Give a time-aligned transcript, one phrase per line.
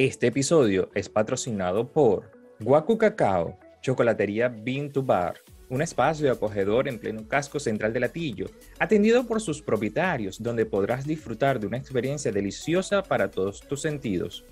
[0.00, 5.34] Este episodio es patrocinado por Guacu Cacao, Chocolatería Bean to Bar,
[5.68, 8.46] un espacio acogedor en pleno casco central de Latillo,
[8.78, 14.46] atendido por sus propietarios, donde podrás disfrutar de una experiencia deliciosa para todos tus sentidos,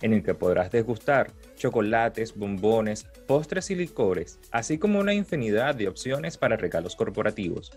[0.00, 5.88] en el que podrás degustar chocolates, bombones, postres y licores, así como una infinidad de
[5.88, 7.70] opciones para regalos corporativos.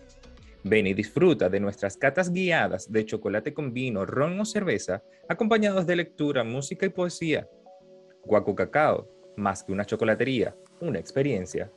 [0.63, 5.87] Ven y disfruta de nuestras catas guiadas de chocolate con vino, ron o cerveza, acompañados
[5.87, 7.47] de lectura, música y poesía.
[8.25, 11.71] Guacu Cacao, más que una chocolatería, una experiencia.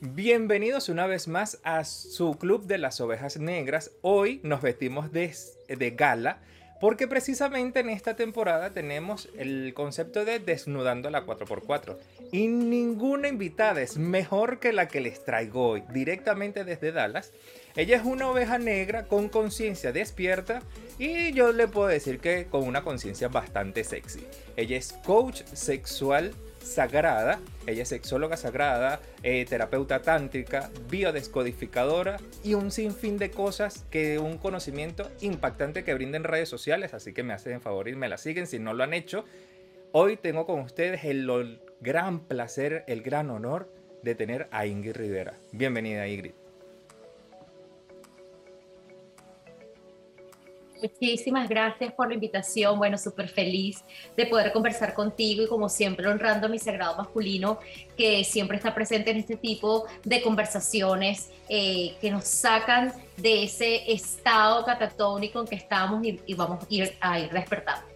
[0.00, 3.90] Bienvenidos una vez más a su Club de las Ovejas Negras.
[4.02, 5.34] Hoy nos vestimos de,
[5.66, 6.42] de gala
[6.82, 11.96] porque precisamente en esta temporada tenemos el concepto de desnudando la 4x4.
[12.32, 17.32] Y ninguna invitada es mejor que la que les traigo hoy, directamente desde Dallas.
[17.76, 20.60] Ella es una oveja negra con conciencia despierta
[20.98, 24.26] y yo le puedo decir que con una conciencia bastante sexy.
[24.56, 26.32] Ella es coach sexual
[26.62, 27.40] sagrada.
[27.66, 34.38] Ella es sexóloga sagrada, eh, terapeuta tántrica, biodescodificadora y un sinfín de cosas que un
[34.38, 36.94] conocimiento impactante que brinda en redes sociales.
[36.94, 39.24] Así que me hacen favor y me la siguen si no lo han hecho.
[39.92, 45.34] Hoy tengo con ustedes el gran placer, el gran honor de tener a Ingrid Rivera.
[45.52, 46.41] Bienvenida, Ingrid.
[50.82, 52.76] Muchísimas gracias por la invitación.
[52.76, 53.84] Bueno, súper feliz
[54.16, 57.60] de poder conversar contigo y como siempre honrando mi sagrado masculino
[57.96, 63.92] que siempre está presente en este tipo de conversaciones eh, que nos sacan de ese
[63.92, 67.86] estado catatónico en que estamos y, vamos a ir, a ir despertando.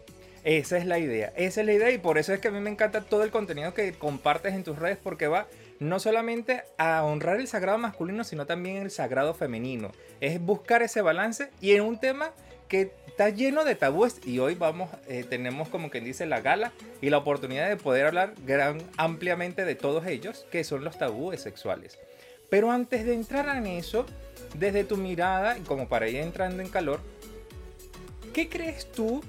[0.45, 2.61] Esa es la idea, esa es la idea y por eso es que a mí
[2.61, 5.49] me encanta todo el contenido que compartes en tus redes porque va
[5.81, 9.91] no solamente a honrar el sagrado masculino, sino también el sagrado femenino.
[10.21, 12.31] Es buscar ese balance y en un tema
[12.69, 16.73] que está lleno de tabúes y hoy vamos, eh, tenemos como quien dice la gala
[17.01, 21.41] y la oportunidad de poder hablar gran, ampliamente de todos ellos, que son los tabúes
[21.41, 21.99] sexuales.
[22.51, 24.07] Pero antes de entrar en eso,
[24.59, 27.01] desde tu mirada y como para ir entrando en calor,
[28.35, 29.23] ¿qué crees tú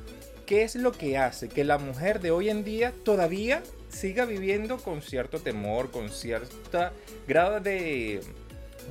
[0.46, 4.78] que es lo que hace que la mujer de hoy en día todavía siga viviendo
[4.78, 6.92] con cierto temor, con cierto
[7.28, 8.22] grado de,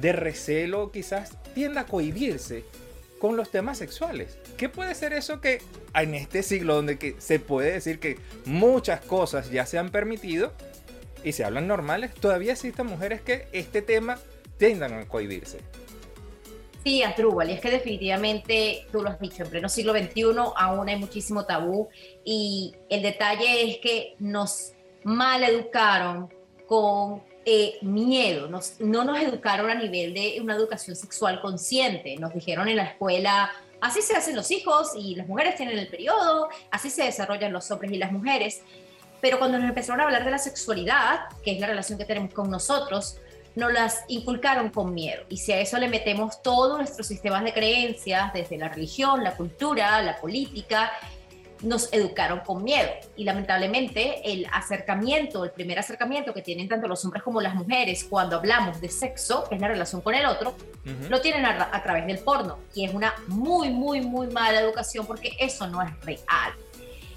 [0.01, 2.65] de recelo, quizás tienda a cohibirse
[3.19, 4.39] con los temas sexuales.
[4.57, 5.61] ¿Qué puede ser eso que
[5.95, 10.53] en este siglo donde se puede decir que muchas cosas ya se han permitido
[11.25, 14.19] y se hablan normales, todavía existen mujeres que este tema
[14.59, 15.59] tiendan a cohibirse?
[16.85, 20.23] Sí, Asdrúbal, y es que definitivamente, tú lo has dicho, en pleno siglo XXI
[20.55, 21.89] aún hay muchísimo tabú
[22.25, 24.73] y el detalle es que nos
[25.03, 26.33] mal educaron
[26.69, 32.67] con eh, miedo, no nos educaron a nivel de una educación sexual consciente, nos dijeron
[32.67, 36.91] en la escuela, así se hacen los hijos y las mujeres tienen el periodo, así
[36.91, 38.63] se desarrollan los hombres y las mujeres,
[39.21, 42.35] pero cuando nos empezaron a hablar de la sexualidad, que es la relación que tenemos
[42.35, 43.19] con nosotros,
[43.55, 45.23] nos las inculcaron con miedo.
[45.29, 49.37] Y si a eso le metemos todos nuestros sistemas de creencias, desde la religión, la
[49.37, 50.91] cultura, la política,
[51.63, 57.05] nos educaron con miedo y lamentablemente el acercamiento, el primer acercamiento que tienen tanto los
[57.05, 60.55] hombres como las mujeres cuando hablamos de sexo, que es la relación con el otro,
[61.09, 65.37] lo tienen a, través del porno y es una muy, muy, muy mala educación porque
[65.39, 66.53] eso no es real.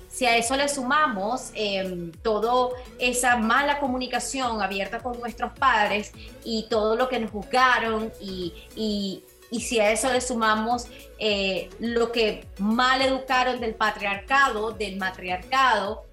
[0.09, 6.11] Si a eso le sumamos eh, toda esa mala comunicación abierta con nuestros padres
[6.43, 10.87] y todo lo que nos juzgaron y, y y si a eso le sumamos
[11.17, 16.05] eh, lo que mal educaron del patriarcado, del matriarcado,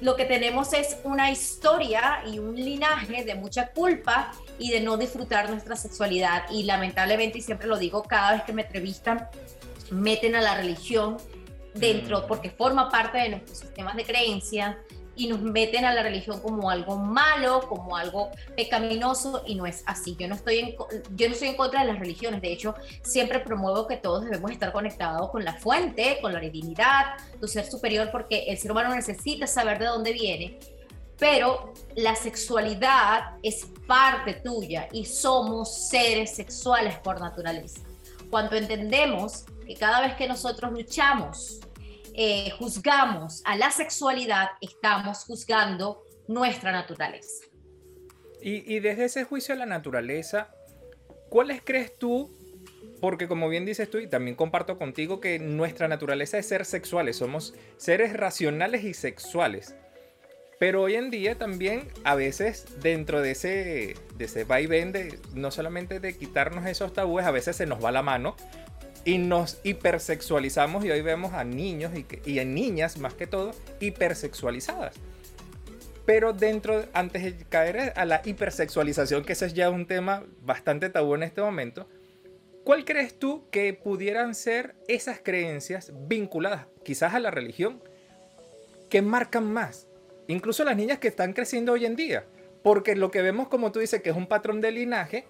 [0.00, 4.96] lo que tenemos es una historia y un linaje de mucha culpa y de no
[4.96, 6.44] disfrutar nuestra sexualidad.
[6.50, 9.28] Y lamentablemente, y siempre lo digo cada vez que me entrevistan,
[9.90, 11.16] meten a la religión
[11.74, 12.26] dentro mm.
[12.26, 14.76] porque forma parte de nuestros sistemas de creencias,
[15.16, 19.82] y nos meten a la religión como algo malo, como algo pecaminoso y no es
[19.86, 20.16] así.
[20.18, 20.76] Yo no estoy en,
[21.14, 24.50] yo no estoy en contra de las religiones, de hecho siempre promuevo que todos debemos
[24.50, 28.94] estar conectados con la fuente, con la divinidad, tu ser superior, porque el ser humano
[28.94, 30.58] necesita saber de dónde viene,
[31.18, 37.80] pero la sexualidad es parte tuya y somos seres sexuales por naturaleza.
[38.30, 41.60] Cuando entendemos que cada vez que nosotros luchamos
[42.16, 47.44] eh, juzgamos a la sexualidad, estamos juzgando nuestra naturaleza.
[48.40, 50.54] Y, desde ese juicio a la naturaleza,
[51.30, 52.30] ¿cuáles crees tú?
[53.00, 57.16] Porque como bien dices tú, y también comparto contigo que nuestra naturaleza es ser sexuales,
[57.16, 59.74] somos seres racionales y sexuales.
[60.60, 65.50] Pero hoy en día también, a veces, dentro de ese, de ese vaivén de no
[65.50, 68.36] solamente de quitarnos esos tabúes, a veces se nos va la mano
[69.04, 71.92] y nos hipersexualizamos y hoy vemos a niños
[72.24, 74.94] y, a niñas más que todo hipersexualizadas.
[76.06, 80.90] Pero dentro, antes de caer a la hipersexualización, que ese es ya un tema bastante
[80.90, 81.88] tabú en este momento,
[82.64, 87.82] ¿cuál crees tú que pudieran ser esas creencias vinculadas quizás a la religión
[88.90, 89.86] que marcan más?
[90.28, 92.24] Incluso las niñas que están creciendo hoy en día.
[92.62, 95.26] Porque lo que vemos, como tú dices, que es un patrón de linaje,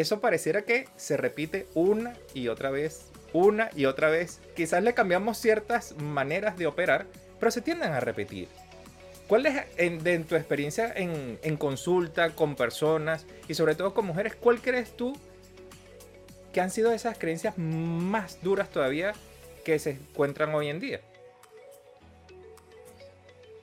[0.00, 4.40] eso pareciera que se repite una y otra vez, una y otra vez.
[4.54, 7.06] Quizás le cambiamos ciertas maneras de operar,
[7.38, 8.48] pero se tienden a repetir.
[9.28, 14.06] ¿Cuál es, en, de tu experiencia en, en, consulta con personas y sobre todo con
[14.06, 15.16] mujeres, cuál crees tú
[16.52, 19.14] que han sido esas creencias más duras todavía
[19.64, 21.00] que se encuentran hoy en día?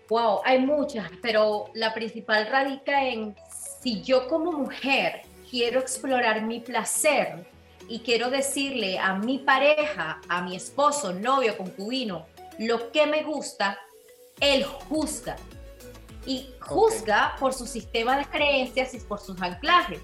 [0.09, 3.33] Wow, hay muchas, pero la principal radica en
[3.81, 5.21] si yo como mujer
[5.53, 7.45] quiero explorar mi placer
[7.87, 12.25] y quiero decirle a mi pareja, a mi esposo, novio, concubino,
[12.57, 13.77] lo que me gusta,
[14.39, 15.35] él juzga.
[16.25, 19.99] Y juzga por su sistema de creencias y por sus anclajes.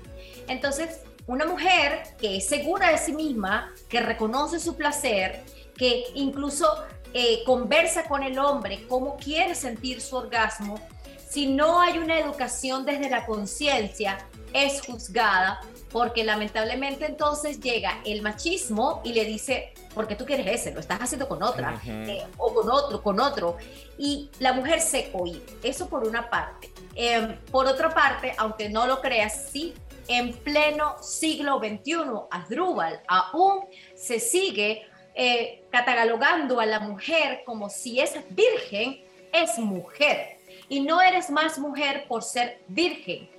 [0.47, 5.43] Entonces, una mujer que es segura de sí misma, que reconoce su placer,
[5.75, 6.67] que incluso
[7.15, 10.79] eh, conversa con el hombre cómo quiere sentir su orgasmo,
[11.27, 15.61] si no hay una educación desde la conciencia, es juzgada
[15.91, 20.99] porque lamentablemente entonces llega el machismo y le dice, porque tú quieres ese, lo estás
[20.99, 23.57] haciendo con otra, eh, o con otro, con otro.
[23.97, 25.43] Y la mujer se cohibe.
[25.63, 26.71] Eso por una parte.
[26.95, 29.73] Em, por otra parte, aunque no lo creas, sí,
[30.07, 31.95] en pleno siglo XXI,
[32.31, 33.65] Asdrúbal aún
[33.95, 34.83] se sigue
[35.15, 39.03] eh, catalogando a la mujer como si es virgen,
[39.33, 40.37] es mujer.
[40.67, 43.29] Y no eres más mujer por ser virgen.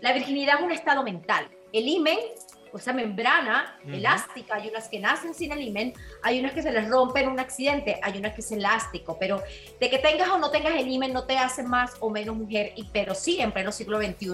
[0.00, 2.18] La virginidad es un estado mental el imen,
[2.72, 6.70] o sea, membrana elástica, hay unas que nacen sin el imen, hay unas que se
[6.70, 9.42] les rompe en un accidente, hay unas que es elástico, pero
[9.80, 12.72] de que tengas o no tengas el imen no te hace más o menos mujer,
[12.76, 14.28] y, pero sí en pleno siglo XXI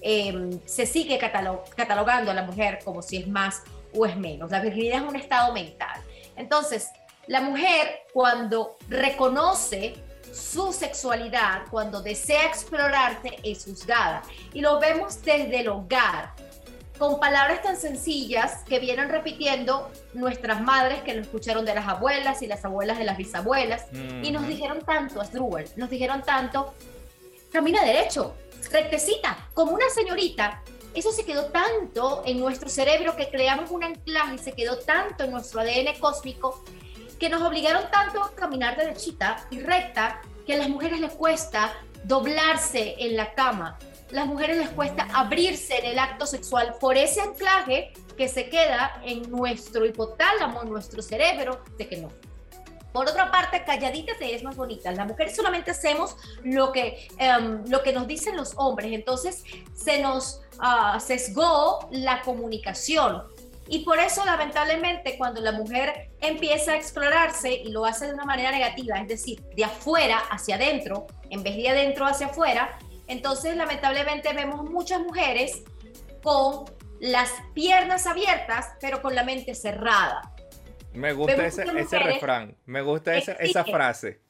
[0.00, 3.62] em, se sigue catalogando a la mujer como si es más
[3.94, 4.50] o es menos.
[4.50, 6.00] La virginidad es un estado mental.
[6.36, 6.88] Entonces,
[7.26, 9.94] la mujer cuando reconoce
[10.32, 14.22] su sexualidad, cuando desea explorarse, es juzgada.
[14.52, 16.34] Y lo vemos desde el hogar
[16.98, 22.42] con palabras tan sencillas que vienen repitiendo nuestras madres que lo escucharon de las abuelas
[22.42, 23.86] y las abuelas de las bisabuelas.
[24.22, 26.74] Y nos dijeron tanto, Asdrúbal, nos dijeron tanto,
[27.50, 28.34] camina derecho,
[28.70, 30.62] rectecita, como una señorita.
[30.94, 35.24] Eso se quedó tanto en nuestro cerebro que creamos un anclaje y se quedó tanto
[35.24, 36.62] en nuestro ADN cósmico
[37.22, 41.72] que nos obligaron tanto a caminar derechita y recta que a las mujeres les cuesta
[42.02, 43.78] doblarse en la cama,
[44.10, 49.00] las mujeres les cuesta abrirse en el acto sexual por ese anclaje que se queda
[49.04, 52.08] en nuestro hipotálamo, en nuestro cerebro, de que no.
[52.92, 54.90] Por otra parte, calladita te es más bonita.
[54.90, 58.92] Las mujeres solamente hacemos lo que, em, lo que nos dicen los hombres.
[58.92, 59.44] Entonces
[59.74, 63.22] se nos uh, sesgó la comunicación.
[63.68, 68.24] Y por eso, lamentablemente, cuando la mujer empieza a explorarse y lo hace de una
[68.24, 73.56] manera negativa, es decir, de afuera hacia adentro, en vez de adentro hacia afuera, entonces,
[73.56, 75.62] lamentablemente vemos muchas mujeres
[76.22, 76.64] con
[77.00, 80.32] las piernas abiertas, pero con la mente cerrada.
[80.92, 81.64] Me gusta ese,
[81.98, 84.20] refrán, me gusta esa, esa frase.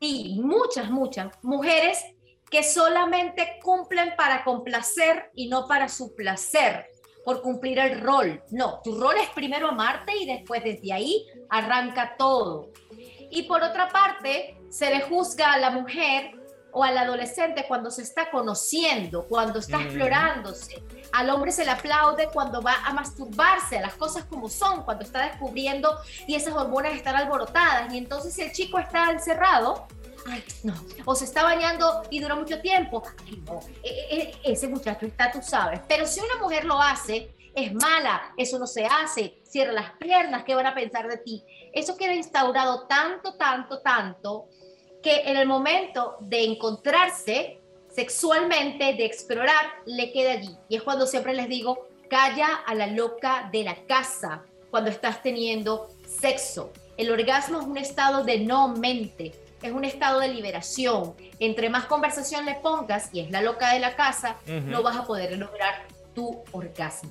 [0.00, 2.02] Sí, muchas, muchas mujeres
[2.50, 6.86] que solamente cumplen para complacer y no para su placer,
[7.30, 8.42] por cumplir el rol.
[8.50, 12.72] No, tu rol es primero amarte y después desde ahí arranca todo.
[13.30, 16.32] Y por otra parte, se le juzga a la mujer
[16.72, 20.82] o al adolescente cuando se está conociendo, cuando está explorándose.
[21.12, 25.04] Al hombre se le aplaude cuando va a masturbarse, a las cosas como son, cuando
[25.04, 27.94] está descubriendo y esas hormonas están alborotadas.
[27.94, 29.86] Y entonces si el chico está encerrado,
[30.26, 30.74] ay, no,
[31.04, 35.40] o se está bañando y dura mucho tiempo, ay, no, e, ese muchacho está, tú
[35.42, 35.80] sabes.
[35.88, 40.44] Pero si una mujer lo hace, es mala, eso no se hace, cierra las piernas,
[40.44, 41.42] ¿qué van a pensar de ti?
[41.72, 44.46] Eso queda instaurado tanto, tanto, tanto
[45.02, 50.56] que en el momento de encontrarse sexualmente, de explorar, le queda allí.
[50.68, 55.22] Y es cuando siempre les digo, calla a la loca de la casa cuando estás
[55.22, 56.72] teniendo sexo.
[56.96, 61.14] El orgasmo es un estado de no mente, es un estado de liberación.
[61.38, 65.06] Entre más conversación le pongas, y es la loca de la casa, no vas a
[65.06, 67.10] poder lograr tu orgasmo.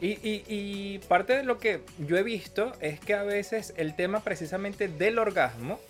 [0.00, 4.20] Y, y, parte de lo que yo he visto es que a veces el tema
[4.20, 5.80] precisamente del orgasmo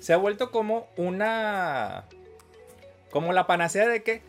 [0.00, 2.04] se ha vuelto como una
[3.10, 4.20] como la panacea de que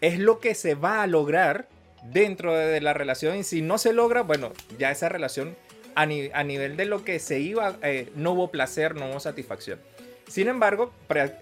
[0.00, 1.66] es lo que se va a lograr
[2.04, 5.56] dentro de la relación y si no se logra, bueno, ya esa relación
[5.94, 9.80] a, nivel de lo que se iba, eh, no hubo placer, no hubo satisfacción.
[10.28, 10.92] Sin embargo,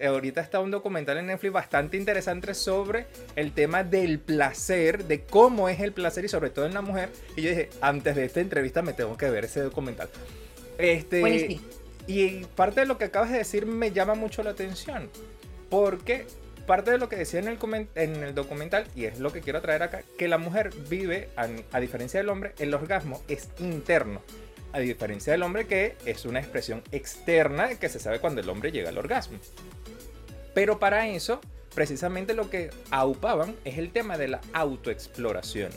[0.05, 5.69] ahorita está un documental en Netflix bastante interesante sobre el tema del placer, de cómo
[5.69, 7.09] es el placer y sobre todo en la mujer.
[7.35, 10.09] Y yo dije, antes de esta entrevista me tengo que ver ese documental.
[10.77, 11.59] Este,
[12.07, 15.09] y parte de lo que acabas de decir me llama mucho la atención.
[15.69, 16.27] Porque
[16.67, 17.57] parte de lo que decía en el,
[17.95, 21.79] en el documental, y es lo que quiero traer acá, que la mujer vive, a
[21.79, 24.21] diferencia del hombre, el orgasmo es interno
[24.73, 28.71] a diferencia del hombre que es una expresión externa que se sabe cuando el hombre
[28.71, 29.37] llega al orgasmo.
[30.53, 31.39] Pero para eso,
[31.73, 35.71] precisamente lo que aupaban es el tema de la autoexploración.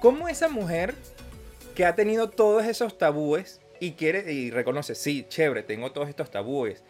[0.00, 0.94] ¿Cómo esa mujer
[1.74, 6.30] que ha tenido todos esos tabúes y quiere y reconoce, sí, chévere, tengo todos estos
[6.30, 6.82] tabúes.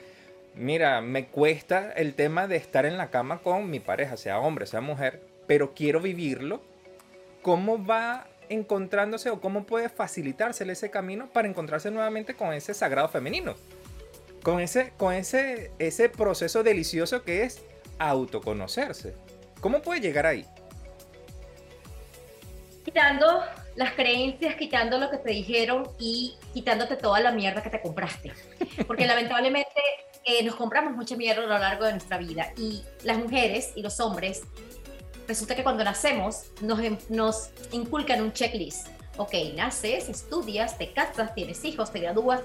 [0.55, 4.67] Mira, me cuesta el tema de estar en la cama con mi pareja, sea hombre,
[4.67, 6.63] sea mujer, pero quiero vivirlo.
[7.43, 13.09] ¿Cómo va encontrándose o cómo puede facilitársele ese camino para encontrarse nuevamente con ese sagrado
[13.09, 13.55] femenino.
[14.43, 17.63] Con ese, con ese, ese proceso delicioso que es
[17.99, 19.15] autoconocerse.
[19.61, 20.45] ¿Cómo puede llegar ahí?
[22.85, 23.43] Quitando
[23.77, 28.33] las creencias, quitando lo que te dijeron y quitándote toda la mierda que te compraste.
[28.87, 29.81] Porque lamentablemente
[30.25, 33.83] eh, nos compramos mucha mierda a lo largo de nuestra vida y las mujeres y
[33.83, 34.43] los hombres
[35.27, 38.89] resulta que cuando nacemos nos, em, nos inculcan un checklist.
[39.17, 42.41] Ok, naces, estudias, te casas, tienes hijos, te gradúas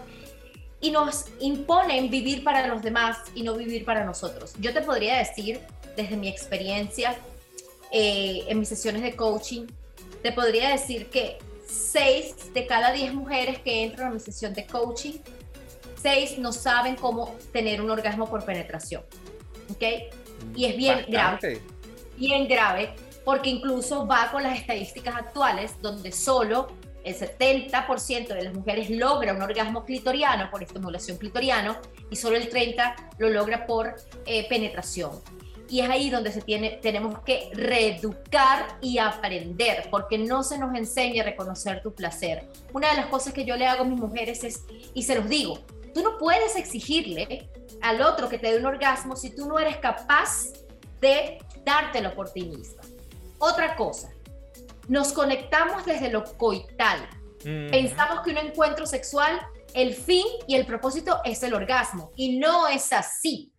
[0.81, 4.53] y nos imponen vivir para los demás y no vivir para nosotros.
[4.59, 5.59] Yo te podría decir,
[5.95, 7.15] desde mi experiencia
[7.91, 9.65] eh, en mis sesiones de coaching,
[10.21, 14.65] te podría decir que seis de cada diez mujeres que entran a mi sesión de
[14.65, 15.13] coaching,
[16.01, 19.03] seis no saben cómo tener un orgasmo por penetración.
[19.71, 19.83] ¿Ok?
[20.55, 21.61] Y es bien grave
[22.19, 22.93] bien grave
[23.25, 26.67] porque incluso va con las estadísticas actuales donde solo
[27.03, 31.77] el 70% de las mujeres logra un orgasmo clitoriano por estimulación clitoriano
[32.09, 33.95] y solo el 30% lo logra por
[34.25, 35.11] eh, penetración.
[35.69, 40.75] Y es ahí donde se tiene, tenemos que reeducar y aprender, porque no se nos
[40.75, 42.47] enseña a reconocer tu placer.
[42.73, 44.63] Una de las cosas que yo le hago a mis mujeres es,
[44.95, 45.59] y se los digo,
[45.93, 47.49] tú no puedes exigirle
[47.81, 50.47] al otro que te dé un orgasmo si tú no eres capaz
[51.01, 51.37] de
[51.69, 52.81] dártelo por ti misma.
[53.37, 54.11] Otra cosa,
[54.87, 57.07] nos conectamos desde lo coital.
[57.43, 59.39] Pensamos que un encuentro sexual,
[59.73, 63.53] el fin y el propósito es el orgasmo y no es así.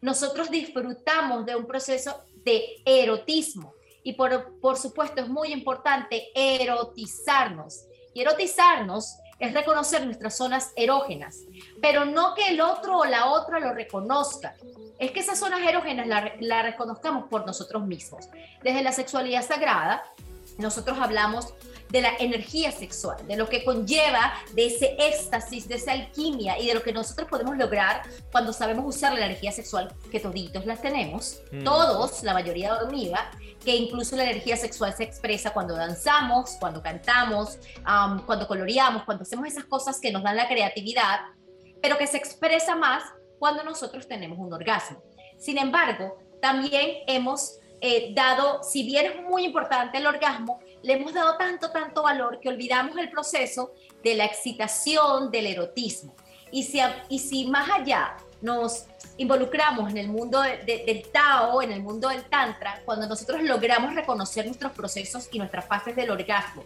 [0.00, 7.84] Nosotros disfrutamos de un proceso de erotismo y por, por supuesto es muy importante erotizarnos.
[8.14, 11.44] Y erotizarnos es reconocer nuestras zonas erógenas,
[11.80, 14.54] pero no que el otro o la otra lo reconozca.
[14.98, 18.28] Es que esas zonas erógenas las la reconozcamos por nosotros mismos.
[18.62, 20.04] Desde la sexualidad sagrada,
[20.60, 21.54] nosotros hablamos
[21.90, 26.68] de la energía sexual, de lo que conlleva de ese éxtasis, de esa alquimia y
[26.68, 30.80] de lo que nosotros podemos lograr cuando sabemos usar la energía sexual, que toditos las
[30.80, 31.64] tenemos, mm.
[31.64, 33.30] todos, la mayoría dormida,
[33.64, 37.58] que incluso la energía sexual se expresa cuando danzamos, cuando cantamos,
[38.24, 41.20] cuando coloreamos, cuando hacemos esas cosas que nos dan la creatividad,
[41.82, 43.02] pero que se expresa más
[43.38, 45.02] cuando nosotros tenemos un orgasmo.
[45.38, 51.12] Sin embargo, también hemos eh, dado, si bien es muy importante el orgasmo, le hemos
[51.12, 53.72] dado tanto, tanto valor que olvidamos el proceso
[54.02, 56.14] de la excitación, del erotismo.
[56.50, 61.82] Y si, y si más allá nos involucramos en el mundo del Tao, en el
[61.82, 66.64] mundo del Tantra, cuando nosotros logramos reconocer nuestros procesos y nuestras fases del orgasmo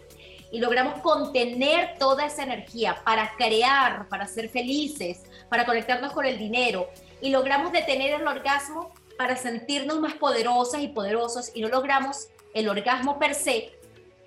[0.51, 6.37] y logramos contener toda esa energía para crear, para ser felices, para conectarnos con el
[6.37, 6.89] dinero
[7.21, 12.69] y logramos detener el orgasmo para sentirnos más poderosas y poderosos y no logramos el
[12.69, 13.73] orgasmo per se,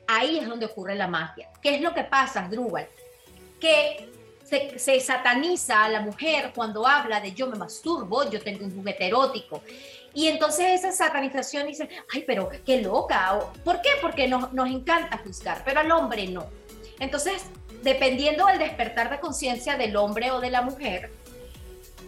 [0.06, 1.48] ahí es donde ocurre la magia.
[1.62, 2.88] ¿Qué es lo que pasa, Drupal?
[3.60, 4.08] Que
[4.44, 9.06] se, sataniza a la mujer cuando habla de yo me masturbo, yo tengo un juguete
[9.06, 9.62] erótico.
[10.14, 13.38] Y entonces esa satanización dice, ay, pero qué loca.
[13.64, 13.90] ¿Por qué?
[14.00, 16.46] Porque nos, nos encanta juzgar, pero al hombre no.
[16.98, 17.44] Entonces,
[17.82, 21.10] dependiendo del despertar de conciencia del hombre o de la mujer,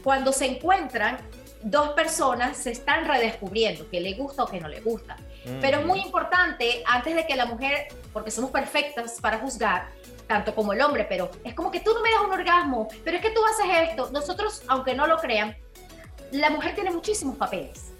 [0.02, 1.18] cuando se encuentran,
[1.62, 5.16] dos personas se están redescubriendo, que le gusta o que no le gusta.
[5.60, 9.88] Pero es muy importante, antes de que la mujer, porque somos perfectas para juzgar,
[10.26, 13.16] tanto como el hombre, pero es como que tú no me das un orgasmo, pero
[13.16, 14.10] es que tú haces esto.
[14.12, 15.56] Nosotros, aunque no lo crean,
[16.30, 17.92] la mujer tiene muchísimos papeles.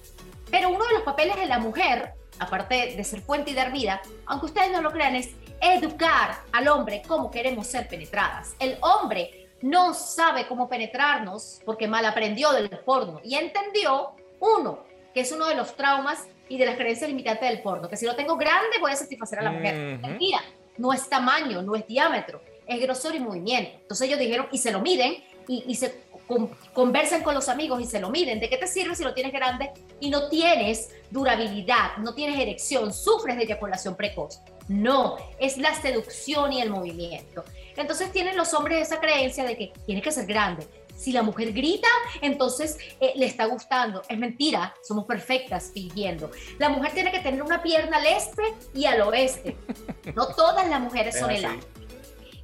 [0.51, 4.01] Pero uno de los papeles de la mujer, aparte de ser fuente y dar vida,
[4.27, 8.55] aunque ustedes no lo crean, es educar al hombre cómo queremos ser penetradas.
[8.59, 15.21] El hombre no sabe cómo penetrarnos porque mal aprendió del porno y entendió, uno, que
[15.21, 18.17] es uno de los traumas y de las creencias limitantes del porno, que si lo
[18.17, 19.99] tengo grande voy a satisfacer a la mujer.
[19.99, 20.41] Mentira,
[20.79, 23.73] no es tamaño, no es diámetro, es grosor y movimiento.
[23.83, 26.03] Entonces ellos dijeron, y se lo miden, y, y se
[26.73, 28.41] conversan con los amigos y se lo miden.
[28.41, 32.93] ¿De qué te sirve si lo tienes grande y no tienes durabilidad, no tienes erección,
[32.93, 34.41] sufres de eyaculación precoz?
[34.69, 37.45] No, es la seducción y el movimiento.
[37.81, 40.67] Entonces tienen los hombres esa creencia de que tiene que ser grande.
[40.97, 41.89] Si la mujer grita,
[42.21, 44.03] entonces eh, le está gustando.
[44.09, 46.31] Es mentira, somos perfectas fingiendo.
[46.59, 48.43] La mujer tiene que tener una pierna al este
[48.75, 49.57] y al oeste.
[50.15, 51.47] No todas las mujeres son el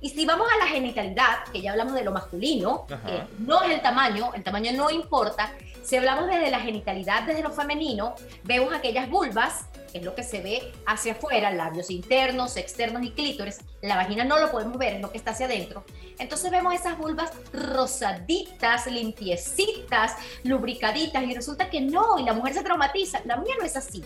[0.01, 3.71] y si vamos a la genitalidad, que ya hablamos de lo masculino, que no es
[3.73, 5.53] el tamaño, el tamaño no importa,
[5.83, 8.15] si hablamos desde la genitalidad, desde lo femenino,
[8.45, 9.67] vemos aquellas vulvas
[9.97, 13.59] es lo que se ve hacia afuera, labios internos, externos y clítoris.
[13.83, 15.85] La vagina no lo podemos ver, es lo que está hacia adentro.
[16.19, 22.63] Entonces vemos esas vulvas rosaditas, limpiecitas, lubricaditas y resulta que no, y la mujer se
[22.63, 23.21] traumatiza.
[23.25, 24.05] La mía no es así.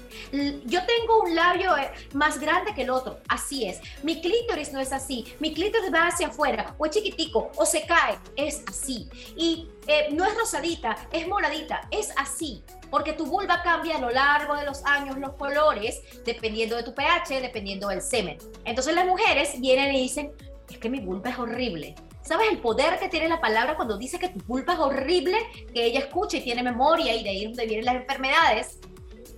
[0.66, 3.80] Yo tengo un labio eh, más grande que el otro, así es.
[4.02, 5.34] Mi clítoris no es así.
[5.38, 9.08] Mi clítoris va hacia afuera, o es chiquitico, o se cae, es así.
[9.36, 14.10] Y eh, no es rosadita, es moradita, es así porque tu vulva cambia a lo
[14.10, 18.38] largo de los años los colores, dependiendo de tu pH, dependiendo del semen.
[18.64, 20.32] Entonces las mujeres vienen y dicen,
[20.68, 21.94] es que mi vulva es horrible.
[22.22, 25.38] ¿Sabes el poder que tiene la palabra cuando dice que tu vulva es horrible?
[25.72, 28.78] Que ella escucha y tiene memoria y de ahí es donde vienen las enfermedades.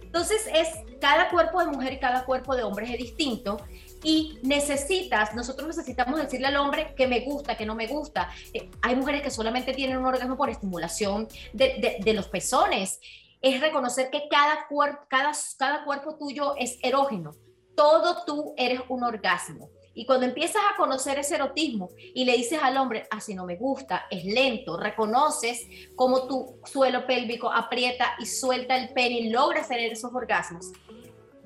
[0.03, 0.69] Entonces es
[1.01, 3.57] cada cuerpo de mujer y cada cuerpo de hombre es distinto
[4.05, 8.31] y necesitas, nosotros necesitamos decirle al hombre que me gusta, que no me gusta.
[8.53, 13.01] Eh, hay mujeres que solamente tienen un orgasmo por estimulación de, de los pezones
[13.43, 17.33] es reconocer que cada, cuerpo, cada, cada cuerpo tuyo es erógeno.
[17.77, 19.69] Todo tú eres un orgasmo.
[19.95, 23.57] Y cuando empiezas a conocer ese erotismo y le dices al hombre, así no me
[23.57, 29.69] gusta, es lento, reconoces cómo tu suelo pélvico aprieta y suelta el pene y logras
[29.69, 30.73] tener esos orgasmos,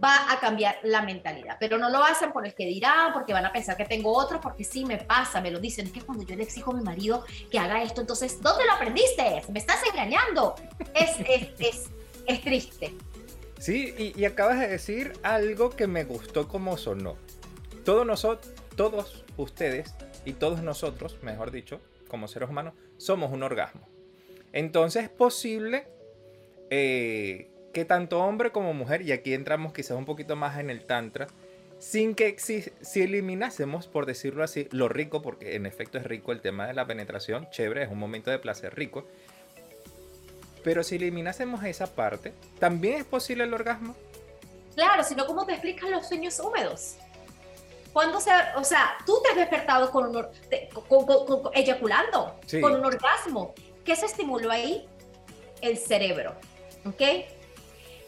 [0.02, 1.56] va a cambiar la mentalidad.
[1.58, 4.40] Pero no lo hacen por el que dirán, porque van a pensar que tengo otro,
[4.40, 5.86] porque sí me pasa, me lo dicen.
[5.86, 8.72] Es que cuando yo le exijo a mi marido que haga esto, entonces, ¿dónde lo
[8.72, 9.42] aprendiste?
[9.50, 10.54] Me estás engañando.
[12.26, 12.92] Es triste.
[13.58, 17.16] Sí, y, acabas de decir algo que me gustó como sonó.
[17.84, 23.88] Todos nosotros, todos ustedes y todos nosotros, mejor dicho, como seres humanos, somos un orgasmo.
[24.52, 25.86] Entonces es posible
[26.70, 30.84] eh, que tanto hombre como mujer, y aquí entramos quizás un poquito más en el
[30.84, 31.26] tantra,
[31.78, 36.32] sin que si, si eliminásemos, por decirlo así, lo rico, porque en efecto es rico
[36.32, 39.06] el tema de la penetración, chévere, es un momento de placer rico.
[40.66, 43.94] Pero si eliminásemos esa parte, ¿también es posible el orgasmo?
[44.74, 46.96] Claro, sino ¿cómo te explican los sueños húmedos?
[47.92, 50.26] Cuando se, o sea, tú te has despertado con un,
[51.54, 53.54] eyaculando, con un orgasmo.
[53.84, 54.88] ¿Qué se estimuló ahí?
[55.60, 56.34] El cerebro,
[56.84, 57.02] ¿ok?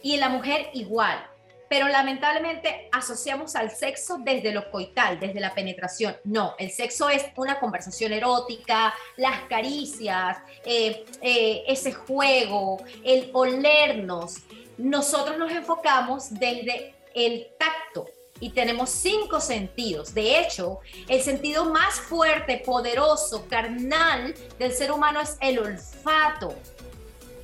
[0.01, 1.25] y en la mujer igual.
[1.69, 6.17] Pero lamentablemente asociamos al sexo desde lo coital, desde la penetración.
[6.23, 14.37] No, el sexo es una conversación erótica, las caricias, eh, eh, ese juego, el olernos.
[14.77, 18.07] Nosotros nos enfocamos desde el tacto,
[18.39, 20.13] y tenemos cinco sentidos.
[20.13, 26.55] De hecho, el sentido más fuerte, poderoso, carnal del ser humano es el olfato.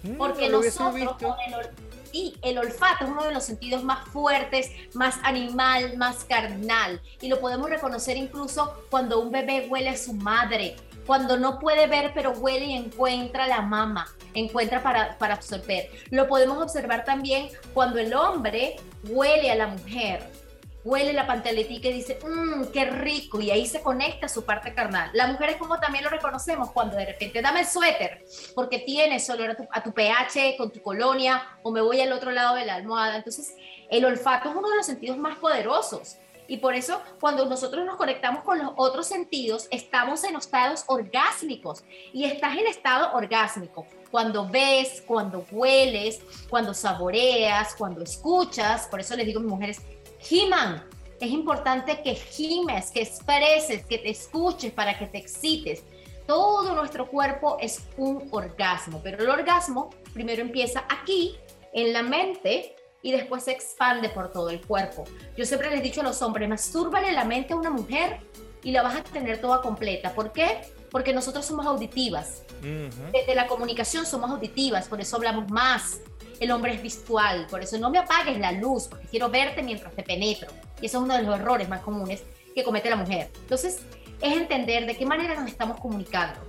[0.04, 1.70] Mm, Porque nosotros con el,
[2.16, 7.02] y el olfato es uno de los sentidos más fuertes, más animal, más carnal.
[7.20, 11.88] Y lo podemos reconocer incluso cuando un bebé huele a su madre, cuando no puede
[11.88, 15.90] ver pero huele y encuentra la mama, encuentra para, para absorber.
[16.10, 18.78] Lo podemos observar también cuando el hombre
[19.10, 20.45] huele a la mujer
[20.86, 25.10] huele la pantaletica y dice, mmm, qué rico, y ahí se conecta su parte carnal.
[25.14, 29.28] La mujer es como también lo reconocemos cuando de repente dame el suéter, porque tienes
[29.30, 32.66] olor a tu, a pH con tu colonia, o me voy al otro lado de
[32.66, 33.18] la almohada.
[33.18, 33.56] Entonces,
[33.90, 36.18] el olfato es uno de los sentidos más poderosos.
[36.48, 41.84] Y por eso cuando nosotros nos conectamos con los otros sentidos, estamos en estados orgásmicos.
[42.14, 48.88] Y estás en estado orgásmico cuando ves, cuando hueles, cuando saboreas, cuando escuchas.
[48.88, 49.82] Por eso les digo a mis mujeres,
[50.26, 50.84] giman.
[51.20, 55.84] Es importante que gimes, que expreses, que te escuches para que te excites.
[56.28, 61.38] Todo nuestro cuerpo es un orgasmo, pero el orgasmo primero empieza aquí,
[61.72, 65.04] en la mente, y después se expande por todo el cuerpo.
[65.38, 68.20] Yo siempre les he dicho a los hombres, mastúrbale la mente a una mujer
[68.64, 70.14] y la vas a tener toda completa.
[70.14, 70.62] ¿Por qué?
[70.90, 72.42] Porque nosotros somos auditivas.
[72.62, 76.00] Desde la comunicación somos auditivas, por eso hablamos más,
[76.40, 79.94] el hombre es visual, por eso no me apagues la luz, porque quiero verte mientras
[79.94, 80.50] te penetro.
[80.82, 83.30] Y eso es uno de los errores más comunes que comete la mujer.
[83.42, 83.82] Entonces,
[84.22, 86.40] es entender de qué manera nos estamos comunicando,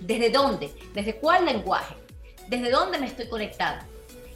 [0.00, 1.94] desde dónde, desde cuál lenguaje,
[2.48, 3.84] desde dónde me estoy conectando.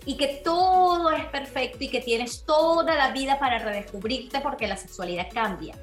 [0.06, 4.78] y que todo es perfecto y que tienes toda la vida para redescubrirte porque la
[4.78, 5.74] sexualidad cambia.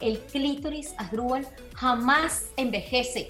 [0.00, 3.28] El clítoris, Asdrúbal, jamás envejece.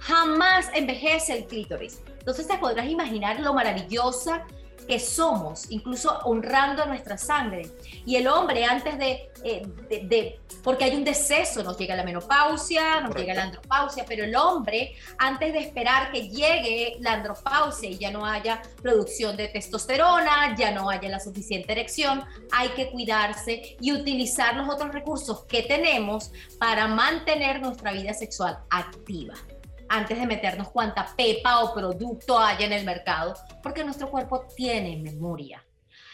[0.00, 2.00] Jamás envejece el clítoris.
[2.20, 4.46] Entonces te podrás imaginar lo maravillosa
[4.90, 7.70] que somos, incluso honrando a nuestra sangre.
[8.04, 13.00] Y el hombre antes de, eh, de, porque hay un deceso, nos llega la menopausia,
[13.00, 17.98] nos llega la andropausia, pero el hombre antes de esperar que llegue la andropausia y
[17.98, 23.76] ya no haya producción de testosterona, ya no haya la suficiente erección, hay que cuidarse
[23.80, 29.34] y utilizar los otros recursos que tenemos para mantener nuestra vida sexual activa
[29.90, 34.96] antes de meternos cuanta pepa o producto haya en el mercado, porque nuestro cuerpo tiene
[34.96, 35.64] memoria.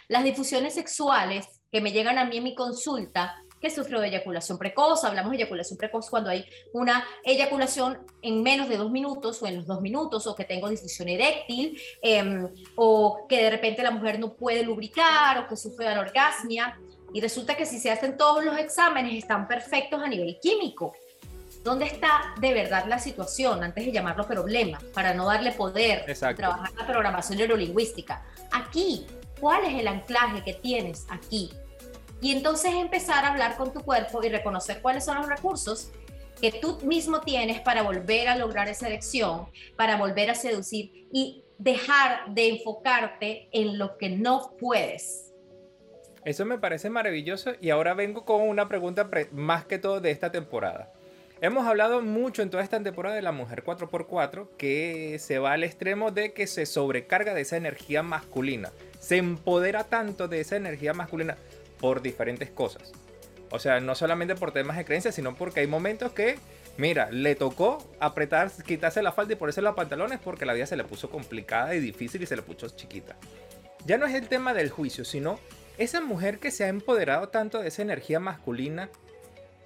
[0.08, 4.56] Las difusiones sexuales que me llegan a mí en mi consulta, que sufro de eyaculación
[4.56, 9.46] precoz, hablamos de eyaculación precoz cuando hay una eyaculación en menos de dos minutos o
[9.46, 13.90] en los dos minutos, o que tengo difusión eréctil, em, o que de repente la
[13.90, 16.78] mujer no puede lubricar, o que sufre de anorgasmia,
[17.12, 20.94] y resulta que si se hacen todos los exámenes están perfectos a nivel químico,
[21.66, 24.78] ¿Dónde está de verdad la situación antes de llamarlo problema?
[24.94, 26.04] Para no darle poder
[26.36, 28.24] trabajar la programación neurolingüística.
[28.52, 29.04] Aquí,
[29.40, 31.50] ¿cuál es el anclaje que tienes aquí?
[32.20, 35.90] Y entonces empezar a hablar con tu cuerpo y reconocer cuáles son los recursos
[36.40, 41.42] que tú mismo tienes para volver a lograr esa elección, para volver a seducir y
[41.58, 45.32] dejar de enfocarte en lo que no puedes.
[46.24, 50.30] Eso me parece maravilloso y ahora vengo con una pregunta más que todo de esta
[50.30, 50.92] temporada.
[51.42, 55.64] Hemos hablado mucho en toda esta temporada de la mujer 4x4 que se va al
[55.64, 58.72] extremo de que se sobrecarga de esa energía masculina.
[59.00, 61.36] Se empodera tanto de esa energía masculina
[61.78, 62.92] por diferentes cosas.
[63.50, 66.38] O sea, no solamente por temas de creencias, sino porque hay momentos que,
[66.78, 70.76] mira, le tocó apretar, quitarse la falda y ponerse los pantalones porque la vida se
[70.76, 73.14] le puso complicada y difícil y se le puso chiquita.
[73.84, 75.38] Ya no es el tema del juicio, sino
[75.76, 78.88] esa mujer que se ha empoderado tanto de esa energía masculina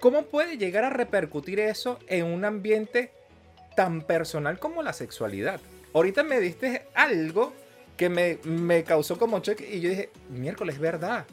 [0.01, 3.11] ¿Cómo puede llegar a repercutir eso en un ambiente
[3.75, 5.61] tan personal como la sexualidad?
[5.93, 7.53] Ahorita me diste algo
[7.97, 11.27] que me, causó como choque y yo dije, miércoles, verdad.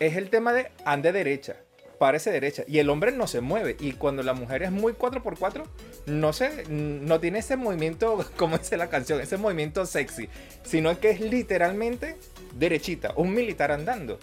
[0.00, 1.56] Es el tema de ande derecha,
[1.98, 2.64] parece derecha.
[2.66, 3.76] Y el hombre no se mueve.
[3.78, 5.64] Y cuando la mujer es muy 4x4,
[6.06, 10.30] no, se, no tiene ese movimiento, como dice la canción, ese movimiento sexy.
[10.62, 12.16] Sino que es literalmente
[12.54, 14.18] derechita, un militar andando.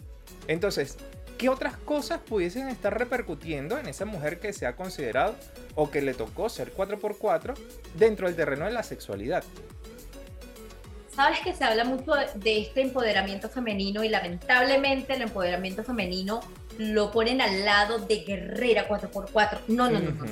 [0.47, 0.97] Entonces,
[1.37, 5.35] ¿qué otras cosas pudiesen estar repercutiendo en esa mujer que se ha considerado
[5.75, 7.53] o que le tocó ser 4x4
[7.95, 9.43] dentro del terreno de la sexualidad?
[11.15, 16.41] Sabes que se habla mucho de este empoderamiento femenino y lamentablemente el empoderamiento femenino
[16.77, 19.59] lo ponen al lado de guerrera 4x4.
[19.67, 20.25] No, no, no, no.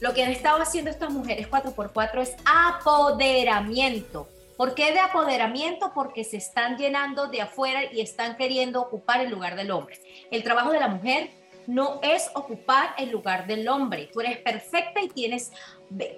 [0.00, 5.92] Lo que han estado haciendo estas mujeres 4x4 es apoderamiento ¿Por qué de apoderamiento?
[5.94, 9.98] Porque se están llenando de afuera y están queriendo ocupar el lugar del hombre.
[10.30, 11.30] El trabajo de la mujer
[11.66, 14.08] no es ocupar el lugar del hombre.
[14.12, 15.52] Tú eres perfecta y tienes,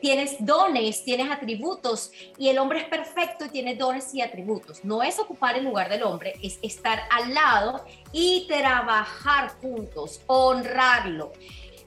[0.01, 4.85] tienes dones, tienes atributos, y el hombre es perfecto y tiene dones y atributos.
[4.85, 11.33] No es ocupar el lugar del hombre, es estar al lado y trabajar juntos, honrarlo.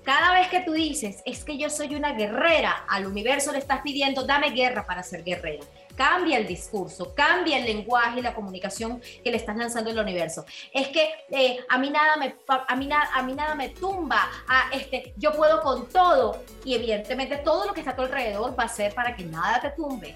[0.03, 3.81] Cada vez que tú dices, es que yo soy una guerrera, al universo le estás
[3.81, 5.63] pidiendo, dame guerra para ser guerrera
[5.95, 10.45] cambia el discurso, cambia el lenguaje y la comunicación que le estás lanzando al universo.
[10.73, 14.69] Es que eh, a, mí nada me, a, mí a mí nada me tumba, a,
[14.73, 18.63] este, yo puedo con todo y evidentemente todo lo que está a tu alrededor va
[18.63, 20.15] a ser para que nada te tumbe.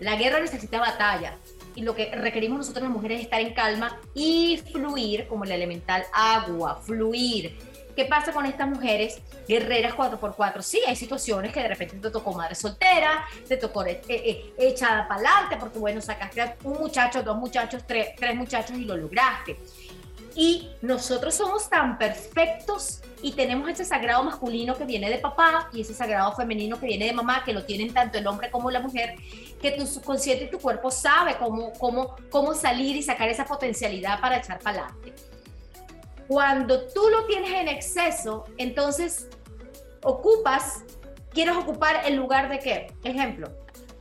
[0.00, 1.36] La guerra necesita batalla
[1.74, 5.52] y lo que requerimos nosotros las mujeres es estar en calma y fluir como el
[5.52, 7.56] elemental agua, fluir
[7.98, 10.62] ¿Qué pasa con estas mujeres guerreras 4x4?
[10.62, 15.08] Sí, hay situaciones que de repente te tocó madre soltera, te tocó eh, eh, echada
[15.08, 19.58] para adelante, porque bueno, sacaste un muchacho, dos muchachos, tres, tres muchachos y lo lograste.
[20.36, 25.80] Y nosotros somos tan perfectos y tenemos ese sagrado masculino que viene de papá y
[25.80, 28.78] ese sagrado femenino que viene de mamá, que lo tienen tanto el hombre como la
[28.78, 29.16] mujer,
[29.60, 34.20] que tu subconsciente y tu cuerpo sabe cómo, cómo, cómo salir y sacar esa potencialidad
[34.20, 35.27] para echar para adelante.
[36.28, 39.28] Cuando tú lo tienes en exceso, entonces
[40.02, 40.84] ocupas,
[41.30, 42.86] quieres ocupar el lugar de qué?
[43.02, 43.48] Ejemplo,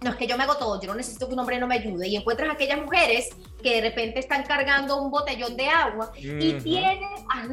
[0.01, 1.75] no es que yo me hago todo, yo no necesito que un hombre no me
[1.75, 2.07] ayude.
[2.07, 3.29] Y encuentras aquellas mujeres
[3.63, 7.47] que de repente están cargando un botellón de agua y tienen a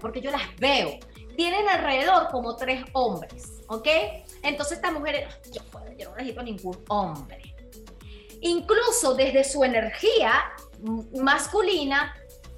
[0.00, 0.98] porque yo las veo,
[1.36, 3.88] tienen alrededor como tres hombres, ¿ok?
[4.42, 5.62] Entonces estas mujeres, yo,
[5.96, 7.54] yo no necesito ningún hombre.
[8.40, 10.52] Incluso desde su energía
[11.14, 12.14] masculina,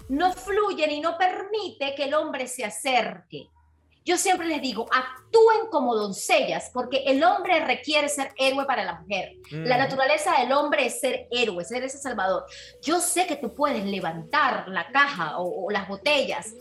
[0.09, 3.49] no fluyen y no permite que el hombre se acerque.
[4.09, 9.01] Yo siempre les digo, actúen como doncellas, porque el hombre requiere ser héroe para la
[9.01, 9.35] mujer.
[9.51, 12.47] La naturaleza del hombre es ser héroe, ser ese salvador.
[12.81, 16.55] Yo sé que tú puedes levantar la caja o, las botellas,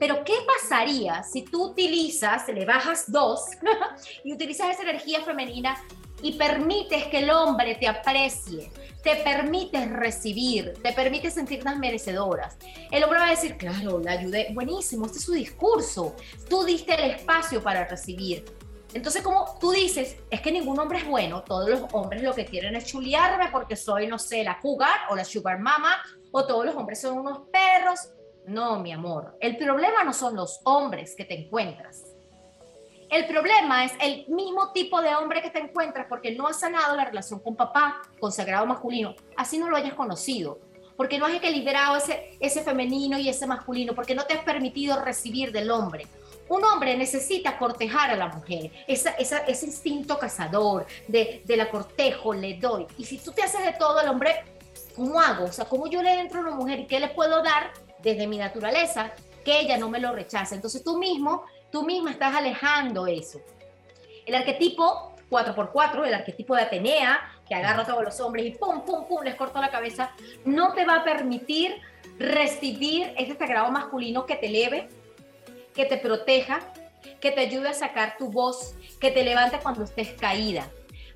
[0.00, 3.44] pero ¿qué pasaría si tú utilizas, le bajas dos
[4.24, 5.76] y utilizas esa energía femenina
[6.22, 8.70] y permites que el hombre te aprecie?
[9.06, 12.58] te permites recibir, te permites sentirte merecedoras.
[12.90, 16.16] El hombre va a decir, claro, la ayudé, buenísimo, este es su discurso,
[16.50, 18.44] tú diste el espacio para recibir.
[18.94, 22.46] Entonces, como tú dices, es que ningún hombre es bueno, todos los hombres lo que
[22.46, 26.02] quieren es chulearme porque soy, no sé, la cougar o la sugar mama,
[26.32, 28.10] o todos los hombres son unos perros.
[28.48, 32.05] No, mi amor, el problema no son los hombres que te encuentras.
[33.08, 36.96] El problema es el mismo tipo de hombre que te encuentras porque no has sanado
[36.96, 40.58] la relación con papá, con sagrado masculino, así no lo hayas conocido,
[40.96, 45.02] porque no has equilibrado ese, ese femenino y ese masculino, porque no te has permitido
[45.04, 46.06] recibir del hombre.
[46.48, 52.34] Un hombre necesita cortejar a la mujer, esa, ese instinto cazador de, de la cortejo,
[52.34, 52.86] le doy.
[52.98, 54.44] Y si tú te haces de todo al hombre,
[54.94, 55.44] ¿cómo hago?
[55.44, 58.26] O sea, ¿cómo yo le entro a una mujer y qué le puedo dar desde
[58.26, 59.12] mi naturaleza
[59.44, 60.54] que ella no me lo rechace?
[60.54, 63.40] Entonces tú mismo tú misma estás alejando eso.
[64.24, 68.82] El arquetipo 4x4, el arquetipo de Atenea, que agarra a todos los hombres y pum,
[68.84, 70.10] pum, pum, les corta la cabeza,
[70.44, 71.80] no te va a permitir
[72.18, 74.88] recibir ese sagrado masculino que te eleve,
[75.74, 76.60] que te proteja,
[77.20, 80.68] que te ayude a sacar tu voz, que te levante cuando estés caída.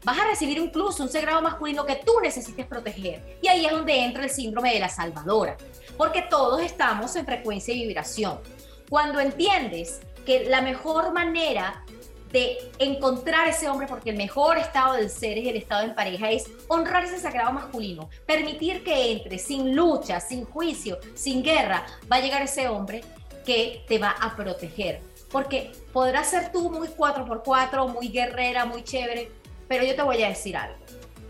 [0.03, 3.39] Vas a recibir incluso un sagrado masculino que tú necesites proteger.
[3.43, 5.57] Y ahí es donde entra el síndrome de la salvadora,
[5.97, 8.41] porque todos estamos en frecuencia y vibración.
[8.89, 11.85] Cuando entiendes que la mejor manera
[12.33, 16.31] de encontrar ese hombre, porque el mejor estado del ser es el estado en pareja,
[16.31, 22.17] es honrar ese sagrado masculino, permitir que entre sin lucha, sin juicio, sin guerra, va
[22.17, 23.03] a llegar ese hombre
[23.45, 25.01] que te va a proteger.
[25.31, 29.31] Porque podrás ser tú muy 4x4, muy guerrera, muy chévere,
[29.69, 30.79] pero yo te voy a decir algo.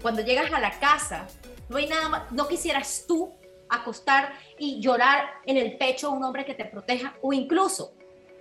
[0.03, 1.27] Cuando llegas a la casa,
[1.69, 3.35] no hay nada más, no quisieras tú
[3.69, 7.93] acostar y llorar en el pecho a un hombre que te proteja o incluso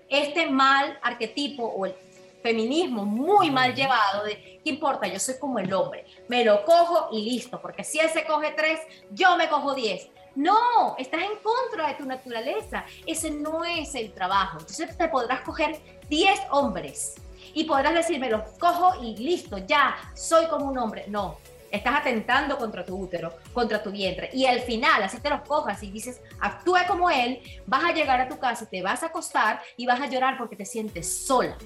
[0.09, 1.95] este mal arquetipo o el
[2.41, 5.07] feminismo muy mal llevado de, ¿qué importa?
[5.07, 8.51] Yo soy como el hombre, me lo cojo y listo, porque si él se coge
[8.51, 8.79] tres,
[9.11, 10.09] yo me cojo diez.
[10.35, 12.85] No, estás en contra de tu naturaleza.
[13.05, 14.59] Ese no es el trabajo.
[14.59, 17.15] Entonces te podrás coger diez hombres
[17.53, 21.05] y podrás decir, me los cojo y listo, ya, soy como un hombre.
[21.07, 21.37] No,
[21.71, 24.29] estás atentando contra tu útero, contra tu vientre.
[24.33, 28.19] Y al final, así te los cojas y dices, actúe como él, vas a llegar
[28.21, 31.57] a tu casa, te vas a acostar y vas a llorar porque te sientes sola.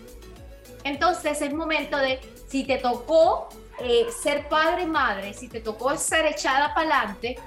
[0.83, 6.25] Entonces es momento de, si te tocó eh, ser padre madre, si te tocó ser
[6.25, 7.39] echada para adelante,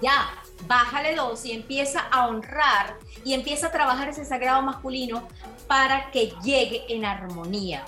[0.00, 5.28] ya, bájale dos y empieza a honrar y empieza a trabajar ese sagrado masculino
[5.66, 7.84] para que llegue en armonía.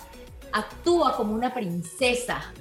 [0.53, 2.53] Actúa como una princesa,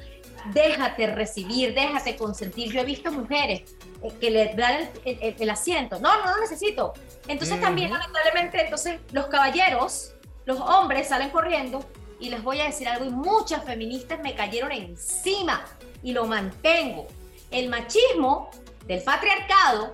[0.45, 2.71] déjate recibir, déjate consentir.
[2.71, 5.99] Yo he visto mujeres eh, que le dan el, asiento.
[5.99, 6.93] No, no lo necesito.
[7.27, 10.13] Entonces también, lamentablemente, entonces los caballeros,
[10.45, 11.85] los hombres salen corriendo
[12.19, 15.65] y les voy a decir algo y muchas feministas me cayeron encima
[16.01, 17.07] y lo mantengo.
[17.51, 18.49] El machismo
[18.85, 19.93] del patriarcado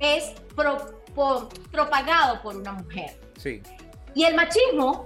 [0.00, 0.32] es
[1.70, 3.18] propagado por una mujer.
[3.38, 3.62] Sí.
[4.14, 5.04] Y el machismo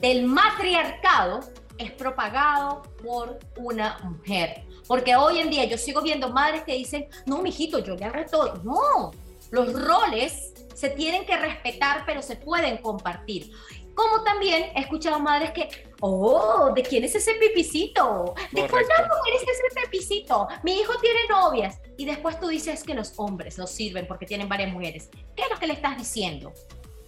[0.00, 1.40] del matriarcado
[1.78, 4.64] es propagado por una mujer.
[4.86, 8.24] Porque hoy en día yo sigo viendo madres que dicen, no, mijito, yo le hago
[8.30, 8.54] todo.
[8.64, 9.12] No,
[9.50, 13.52] los roles se tienen que respetar, pero se pueden compartir.
[13.94, 15.68] Como también he escuchado madres que,
[16.00, 18.32] oh, ¿de quién es ese pipicito?
[18.52, 20.46] ¿De cuántas mujeres es ese pipicito?
[20.62, 21.80] Mi hijo tiene novias.
[21.96, 25.10] Y después tú dices que los hombres no sirven porque tienen varias mujeres.
[25.34, 26.52] ¿Qué es lo que le estás diciendo?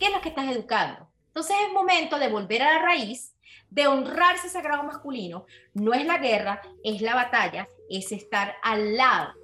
[0.00, 1.08] ¿Qué es lo que estás educando?
[1.28, 3.36] Entonces es momento de volver a la raíz
[3.70, 8.96] de honrarse ese sagrado masculino, no es la guerra, es la batalla, es estar al
[8.96, 9.34] lado.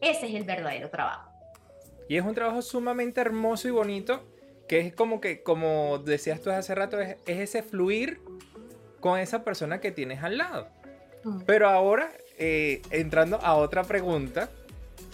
[0.00, 1.30] Ese es el verdadero trabajo.
[2.08, 4.22] Y es un trabajo sumamente hermoso y bonito,
[4.68, 8.20] que es como que, como decías tú hace rato, es, ese fluir
[9.00, 10.68] con esa persona que tienes al lado.
[11.24, 11.40] Mm.
[11.46, 14.50] Pero ahora, eh, entrando a otra pregunta,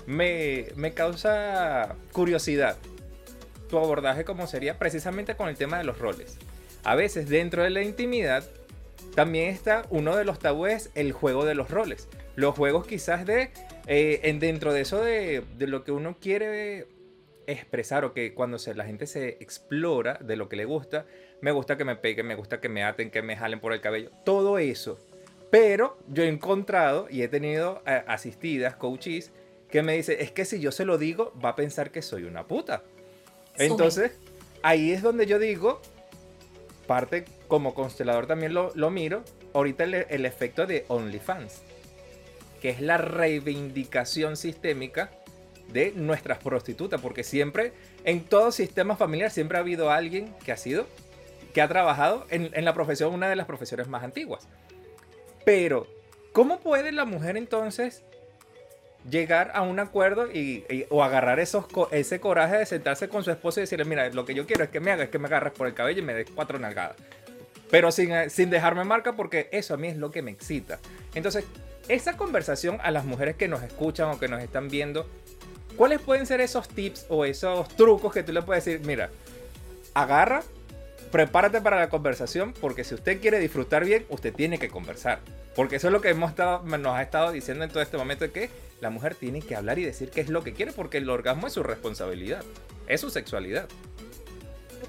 [0.06, 2.76] me, me causa curiosidad
[3.68, 6.38] tu abordaje como sería precisamente con el tema de los roles
[6.84, 8.44] a veces dentro de la intimidad
[9.14, 12.08] también está uno de los tabúes, el juego de los roles.
[12.34, 13.50] Los juegos quizás de,
[13.86, 16.86] eh, en dentro de eso de, lo que uno quiere
[17.46, 21.04] expresar o que cuando se, la gente se explora de lo que le gusta,
[21.40, 23.80] me gusta que me peguen, me gusta que me aten, que me jalen por el
[23.80, 24.98] cabello, todo eso.
[25.50, 29.30] Pero yo he encontrado y he tenido eh, asistidas, coaches,
[29.68, 32.24] que me dicen, es que si yo se lo digo, va a pensar que soy
[32.24, 32.82] una puta.
[33.58, 34.12] Entonces,
[34.62, 35.82] ahí es donde yo digo,
[36.86, 41.62] parte como constelador también lo, miro, ahorita el, el efecto de OnlyFans,
[42.60, 45.10] que es la reivindicación sistémica
[45.68, 47.72] de nuestras prostitutas, porque siempre,
[48.04, 50.86] en todo sistema familiar, siempre ha habido alguien que ha sido,
[51.54, 54.48] que ha trabajado en la profesión, una de las profesiones más antiguas.
[55.44, 55.86] Pero,
[56.32, 58.04] ¿cómo puede la mujer entonces
[59.08, 63.60] llegar a un acuerdo y, o agarrar esos, ese coraje de sentarse con su esposo
[63.60, 65.66] y decirle, mira, lo que yo quiero es que me hagas, que me agarres por
[65.66, 66.96] el cabello y me des cuatro nalgadas?
[67.70, 70.78] Pero sin, eh, sin dejarme marca porque eso a mí es lo que me excita.
[71.14, 71.44] Entonces,
[71.88, 75.08] esa conversación a las mujeres que nos escuchan o que nos están viendo,
[75.76, 78.86] ¿cuáles pueden ser esos tips o esos trucos que tú le puedes decir?
[78.86, 79.10] Mira,
[79.94, 80.42] agarra,
[81.12, 85.20] prepárate para la conversación porque si usted quiere disfrutar bien, usted tiene que conversar.
[85.54, 88.32] Porque eso es lo que hemos estado, nos ha estado diciendo en todo este momento,
[88.32, 91.08] que la mujer tiene que hablar y decir qué es lo que quiere porque el
[91.10, 92.42] orgasmo es su responsabilidad,
[92.88, 93.68] es su sexualidad.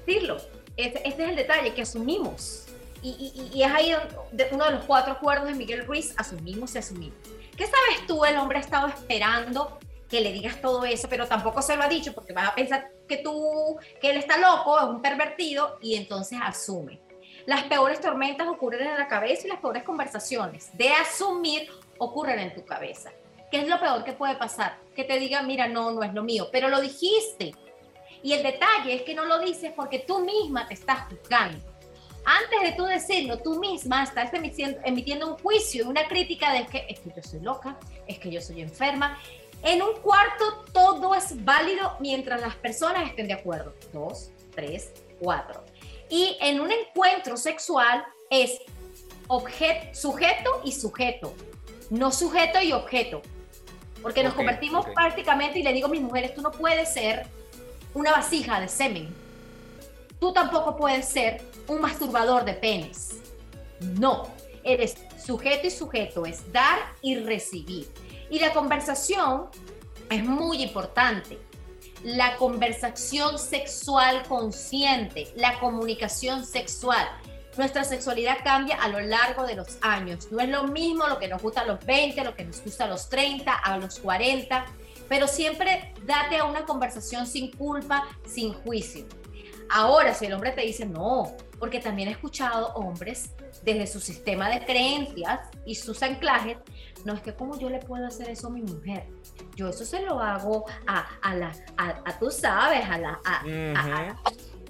[0.04, 0.38] decirlo.
[0.76, 2.64] Ese es el detalle que asumimos.
[3.02, 3.94] Y, y- y es ahí
[4.50, 7.16] uno de los cuatro acuerdos de Miguel Ruiz, asumimos y asumimos.
[7.56, 8.24] ¿Qué sabes tú?
[8.24, 9.78] El hombre ha estado esperando
[10.08, 12.90] que le digas todo eso, pero tampoco se lo ha dicho porque vas a pensar
[13.08, 17.00] que tú, que él está loco, es un pervertido y entonces asume.
[17.46, 22.54] Las peores tormentas ocurren en la cabeza y las peores conversaciones de asumir ocurren en
[22.54, 23.12] tu cabeza.
[23.50, 24.78] ¿Qué es lo peor que puede pasar?
[24.96, 27.54] Que te diga, mira, no, no es lo mío, pero lo dijiste.
[28.22, 31.62] Y el detalle es que no lo dices porque tú misma te estás juzgando.
[32.24, 37.00] Antes de tú decirlo, tú misma estás emitiendo, un juicio una crítica de que es
[37.00, 39.18] que yo soy loca, es que yo soy enferma.
[39.64, 43.72] En un cuarto todo es válido mientras las personas estén de acuerdo.
[43.94, 45.64] Dos, tres, cuatro.
[46.10, 48.60] Y en un encuentro sexual es
[49.26, 51.34] objeto, sujeto y sujeto,
[51.88, 53.22] no sujeto y objeto.
[54.02, 57.26] Porque nos convertimos prácticamente y le digo a mis mujeres, tú no puedes ser
[57.94, 59.14] una vasija de semen.
[60.20, 63.16] Tú tampoco puedes ser un masturbador de penes.
[63.80, 64.28] No,
[64.62, 67.88] eres sujeto y sujeto, es dar y recibir.
[68.34, 69.46] Y la conversación
[70.10, 71.38] es muy importante.
[72.02, 77.06] La conversación sexual consciente, la comunicación sexual.
[77.56, 80.32] Nuestra sexualidad cambia a lo largo de los años.
[80.32, 82.86] No es lo mismo lo que nos gusta a los 20, lo que nos gusta
[82.86, 84.66] a los 30, a los 40,
[85.08, 89.06] pero siempre date a una conversación sin culpa, sin juicio.
[89.70, 93.30] Ahora, si el hombre te dice no, porque también he escuchado hombres
[93.62, 96.56] desde su sistema de creencias y sus anclajes,
[97.04, 99.06] no es que como yo le puedo hacer eso a mi mujer.
[99.56, 103.40] Yo eso se lo hago a, a la, a, a tú sabes, a la, a,
[103.76, 104.16] a las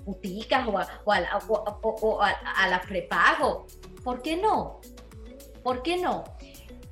[0.05, 3.67] puticas o a, o a la- o- o- o a- a las prepago.
[4.03, 4.81] ¿Por qué no?
[5.63, 6.25] ¿Por qué no?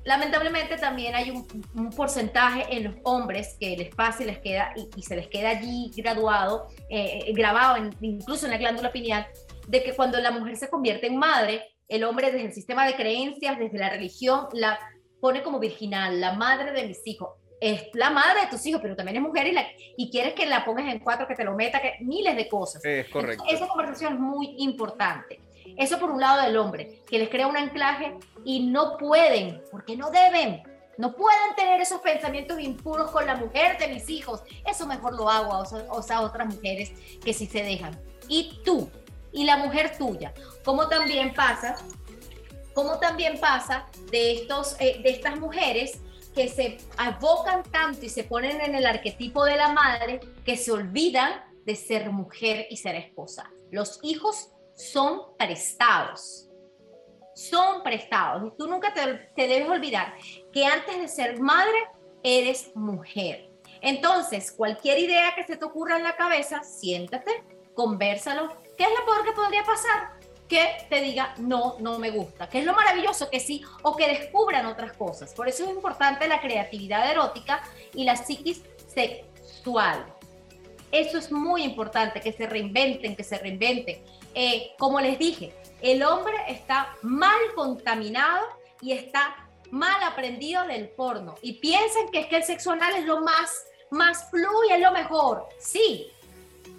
[0.05, 4.73] Lamentablemente también hay un, un porcentaje en los hombres que les pasa y les queda
[4.75, 8.91] y, y se les queda allí graduado, eh, eh, grabado en- incluso en la glándula
[8.91, 9.27] pineal,
[9.67, 12.95] de que cuando la mujer se convierte en madre, el hombre desde el sistema de
[12.95, 14.79] creencias, desde la religión, la
[15.19, 17.29] pone como virginal, la madre de mis hijos.
[17.61, 19.65] Es la madre de tus hijos, pero también es mujer y, la,
[19.95, 22.83] y quieres que la pongas en cuatro, que te lo meta, que miles de cosas.
[22.83, 23.45] Es correcto.
[23.49, 25.39] Esa conversación es muy importante.
[25.77, 29.95] Eso por un lado del hombre, que les crea un anclaje y no pueden, porque
[29.95, 30.61] no deben,
[30.97, 34.43] no pueden tener esos pensamientos impuros con la mujer de mis hijos.
[34.69, 36.91] Eso mejor lo hago a, a otras mujeres
[37.23, 37.99] que sí se dejan.
[38.27, 38.89] Y tú,
[39.31, 41.75] y la mujer tuya, como también pasa,
[42.99, 45.99] también pasa de, estos, eh, de estas mujeres
[46.33, 50.71] que se abocan tanto y se ponen en el arquetipo de la madre que se
[50.71, 53.51] olvidan de ser mujer y ser esposa.
[53.71, 56.49] Los hijos son prestados.
[57.35, 58.43] Son prestados.
[58.47, 60.15] Y tú nunca te, te debes olvidar
[60.51, 61.77] que antes de ser madre,
[62.23, 63.49] eres mujer.
[63.81, 68.49] Entonces, cualquier idea que se te ocurra en la cabeza, siéntate, conversalo.
[68.77, 70.22] ¿Qué es lo peor que podría pasar?
[70.47, 72.49] Que te diga, no, no me gusta.
[72.49, 75.33] Que es lo maravilloso que sí, o que descubran otras cosas.
[75.33, 78.61] Por eso es importante la creatividad erótica y la psiquis
[78.93, 80.05] sexual.
[80.91, 84.03] Eso es muy importante, que se reinventen, que se reinventen.
[84.35, 88.45] Eh, como les dije, el hombre está mal contaminado
[88.79, 91.35] y está mal aprendido del porno.
[91.41, 94.91] Y piensan que es que el sexo anal es lo más, más fluye, es lo
[94.91, 95.49] mejor.
[95.59, 96.11] Sí,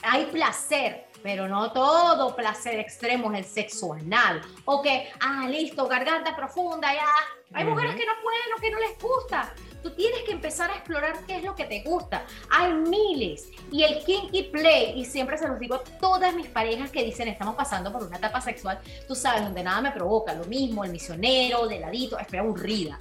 [0.02, 4.42] hay placer, pero no todo placer extremo es el sexo anal.
[4.66, 7.08] O que, ah, listo, garganta profunda, ya.
[7.54, 8.00] Hay mujeres Ujú.
[8.00, 9.54] que no pueden o que no les gusta.
[9.82, 12.26] Tú tienes que empezar a explorar qué es lo que te gusta.
[12.50, 13.48] Hay miles.
[13.72, 17.26] Y el kinky play, y siempre se los digo a todas mis parejas que dicen
[17.28, 20.92] estamos pasando por una etapa sexual, tú sabes, donde nada me provoca, lo mismo, el
[20.92, 22.98] misionero, de ladito, estoy aburrida.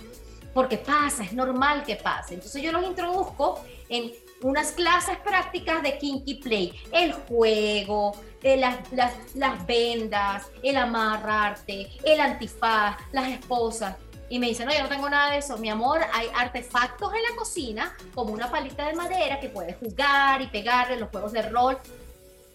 [0.53, 2.35] Porque pasa, es normal que pase.
[2.35, 4.13] Entonces yo los introduzco en
[4.43, 8.77] unas clases prácticas de Kinky Play, el juego, eh, las,
[9.35, 13.95] las, vendas, el amarrarte, el antifaz, las esposas.
[14.29, 15.57] Y me dice, no, yo no tengo nada de eso.
[15.57, 20.41] Mi amor, hay artefactos en la cocina, como una palita de madera que puedes jugar
[20.41, 21.77] y pegarle los juegos de rol.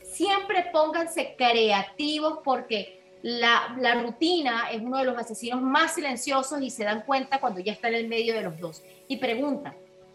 [0.02, 6.70] Siempre pónganse creativos porque la, la, rutina es uno de los asesinos más silenciosos y
[6.70, 8.82] se dan cuenta cuando ya está en el medio de los dos.
[9.06, 9.74] Y pregunta,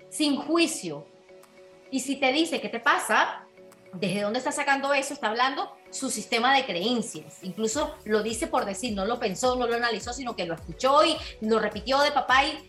[0.09, 1.05] sin juicio,
[1.93, 3.45] y si te dice qué te pasa,
[3.93, 7.43] desde dónde está sacando eso, está hablando su sistema de creencias.
[7.43, 11.05] Incluso lo dice por decir, no lo pensó, no lo analizó, sino que lo escuchó
[11.05, 12.67] y lo repitió de papá y...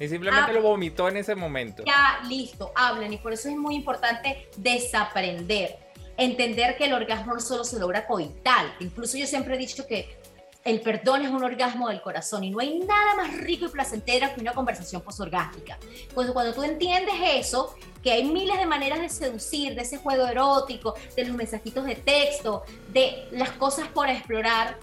[0.00, 1.84] Y simplemente lo vomitó en ese momento.
[1.86, 3.12] Ya, listo, hablen.
[3.12, 5.78] Y por eso es muy importante desaprender.
[6.16, 8.74] Entender que el orgasmo no solo se logra coital.
[8.80, 10.18] Incluso yo siempre he dicho que
[10.64, 14.34] el perdón es un orgasmo del corazón y no hay nada más rico y placentero
[14.34, 15.78] que una conversación posorgástica.
[16.14, 20.26] Pues cuando tú entiendes eso, que hay miles de maneras de seducir, de ese juego
[20.26, 24.78] erótico, de los mensajitos de texto, de las cosas por explorar,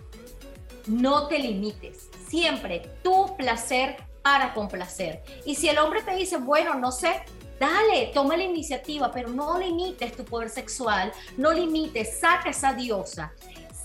[0.86, 2.10] no te limites.
[2.28, 5.24] Siempre tu placer para complacer.
[5.46, 7.24] Y si el hombre te dice, bueno, no sé,
[7.60, 13.34] dale, toma la iniciativa, pero no limites tu poder sexual, no limites, saca esa diosa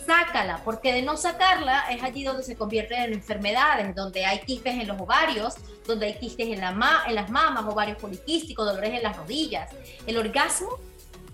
[0.06, 4.74] sácala, porque de no sacarla es allí donde se convierten en enfermedades, donde hay quistes
[4.74, 5.54] en los ovarios,
[5.84, 9.70] donde hay quistes en, la en las mamas, ovarios poliquísticos, dolores en las rodillas.
[10.06, 10.78] El orgasmo,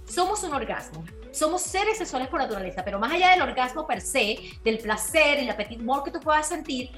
[0.08, 1.04] somos un orgasmo.
[1.30, 5.54] Somos seres sexuales por naturaleza, pero más allá del orgasmo per se, del placer el
[5.54, 6.90] petit que tú puedas sentir,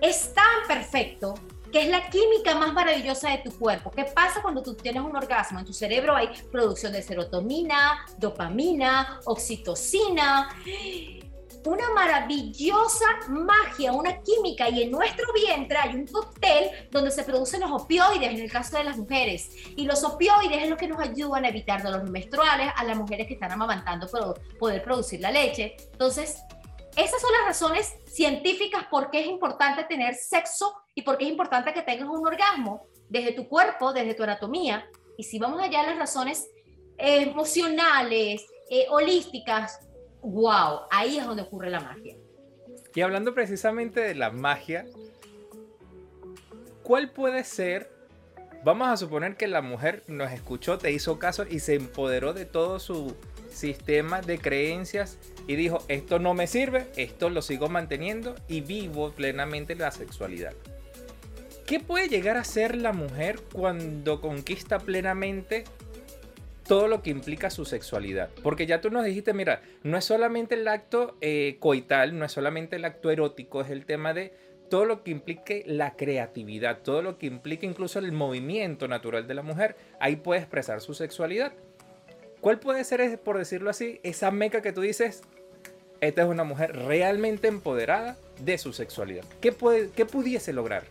[0.00, 1.34] es tan perfecto
[1.74, 3.90] que es la química más maravillosa de tu cuerpo.
[3.90, 5.58] ¿Qué pasa cuando tú tienes un orgasmo?
[5.58, 10.54] En tu cerebro hay producción de serotonina, dopamina, oxitocina,
[11.66, 17.62] una maravillosa magia, una química y en nuestro vientre hay un cóctel donde se producen
[17.62, 21.00] los opioides en el caso de las mujeres y los opioides es lo que nos
[21.00, 25.32] ayudan a evitar dolores menstruales a las mujeres que están amamantando para poder producir la
[25.32, 25.74] leche.
[25.90, 26.38] Entonces,
[26.96, 31.30] esas son las razones científicas por qué es importante tener sexo y por qué es
[31.30, 34.88] importante que tengas un orgasmo desde tu cuerpo, desde tu anatomía.
[35.16, 36.48] Y si vamos allá a las razones
[36.98, 39.80] eh, emocionales, eh, holísticas,
[40.22, 42.16] wow, ahí es donde ocurre la magia.
[42.94, 44.86] Y hablando precisamente de la magia,
[46.84, 47.90] ¿cuál puede ser?
[48.64, 52.46] Vamos a suponer que la mujer nos escuchó, te hizo caso y se empoderó de
[52.46, 53.16] todo su
[53.54, 59.12] sistema de creencias y dijo, esto no me sirve, esto lo sigo manteniendo y vivo
[59.12, 60.52] plenamente la sexualidad.
[61.66, 65.64] ¿Qué puede llegar a ser la mujer cuando conquista plenamente
[66.66, 68.28] todo lo que implica su sexualidad?
[68.42, 72.32] Porque ya tú nos dijiste, mira, no es solamente el acto eh, coital, no es
[72.32, 74.34] solamente el acto erótico, es el tema de
[74.68, 79.34] todo lo que implique la creatividad, todo lo que implique incluso el movimiento natural de
[79.34, 81.52] la mujer, ahí puede expresar su sexualidad.
[82.44, 85.22] ¿Cuál puede ser, por decirlo así, esa meca que tú dices,
[86.02, 89.24] esta es una mujer realmente empoderada de su sexualidad?
[89.40, 90.84] ¿Qué, puede, qué pudiese lograr?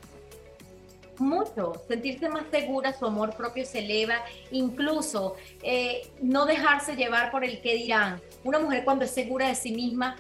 [1.19, 4.15] mucho, sentirse más segura, su amor propio se eleva,
[4.49, 8.19] incluso eh, no dejarse llevar por el qué dirán.
[8.43, 10.15] Una mujer cuando es segura de sí misma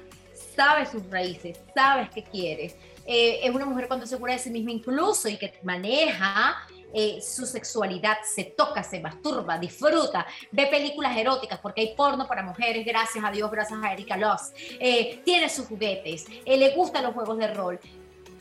[0.55, 2.75] sabe sus raíces, sabes qué quiere.
[3.07, 7.19] Eh, es una mujer cuando es segura de sí misma incluso y que maneja eh,
[7.21, 12.85] su sexualidad, se toca, se masturba, disfruta, ve películas eróticas, porque hay porno para mujeres,
[12.85, 17.13] gracias a Dios, gracias a Erika Loss, eh, tiene sus juguetes, eh, le gustan los
[17.13, 17.79] juegos de rol.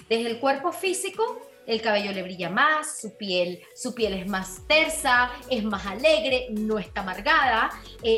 [0.09, 4.61] Desde el cuerpo físico, el cabello le brilla más, su piel, su piel es más
[4.67, 7.71] tersa, es más alegre, no está amargada,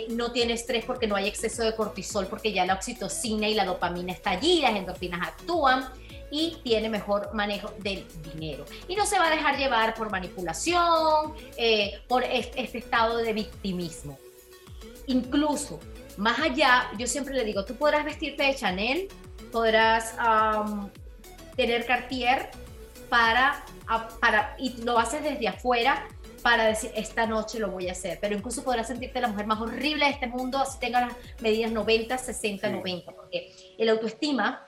[0.09, 3.67] no tiene estrés porque no hay exceso de cortisol, porque ya la oxitocina y la
[3.67, 5.89] dopamina está allí, las endorfinas actúan
[6.35, 8.05] y tiene mejor manejo del
[8.35, 8.65] dinero.
[8.89, 14.19] Y no se va a dejar llevar por manipulación, eh, por este, estado de victimismo.
[15.07, 15.79] Incluso,
[16.17, 19.09] más allá, yo siempre le digo, tú podrás vestirte de Chanel,
[19.53, 20.17] podrás
[21.55, 22.51] tener Cartier
[23.09, 23.65] para,
[24.21, 26.09] para, y lo haces desde afuera
[26.43, 29.61] para decir, esta noche lo voy a hacer, pero incluso podrás sentirte la mujer más
[29.61, 34.67] horrible de este mundo si tengas las medidas 90, 60, 90, porque el autoestima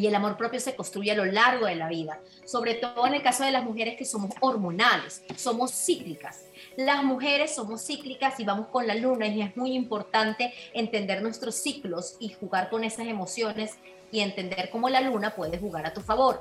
[0.00, 3.14] y el amor propio se construye a lo largo de la vida, sobre todo en
[3.14, 6.46] el caso de las mujeres que somos hormonales, somos cíclicas.
[6.76, 11.56] Las mujeres somos cíclicas y vamos con la luna y es muy importante entender nuestros
[11.56, 13.72] ciclos y jugar con esas emociones
[14.10, 16.40] y entender cómo la luna puede jugar a tu favor.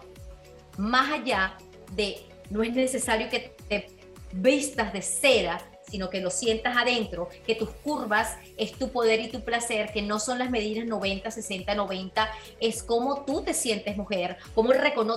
[0.77, 1.57] Más allá
[1.91, 3.87] de, no es necesario que te
[4.31, 5.59] vistas de cera
[5.89, 10.01] sino que lo sientas adentro, que tus curvas es tu poder y tu placer, que
[10.01, 12.29] no son las medidas 90, 60, 90,
[12.59, 14.71] es como tú te sientes mujer, cómo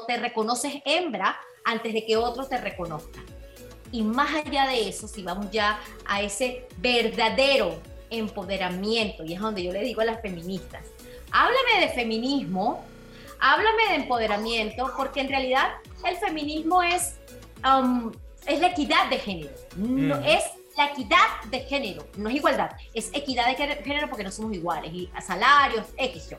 [0.06, 3.20] te reconoces hembra antes de que otro te reconozca.
[3.92, 7.76] Y más allá de eso, si vamos ya a ese verdadero
[8.10, 10.86] empoderamiento, y es donde yo le digo a las feministas,
[11.30, 12.84] háblame de feminismo,
[13.38, 15.72] háblame de empoderamiento, porque en realidad
[16.08, 17.16] el feminismo es,
[17.64, 18.12] um,
[18.46, 20.42] es la equidad de género, no, es
[20.76, 24.92] la equidad de género, no es igualdad, es equidad de género porque no somos iguales,
[24.92, 26.36] y a salarios, X.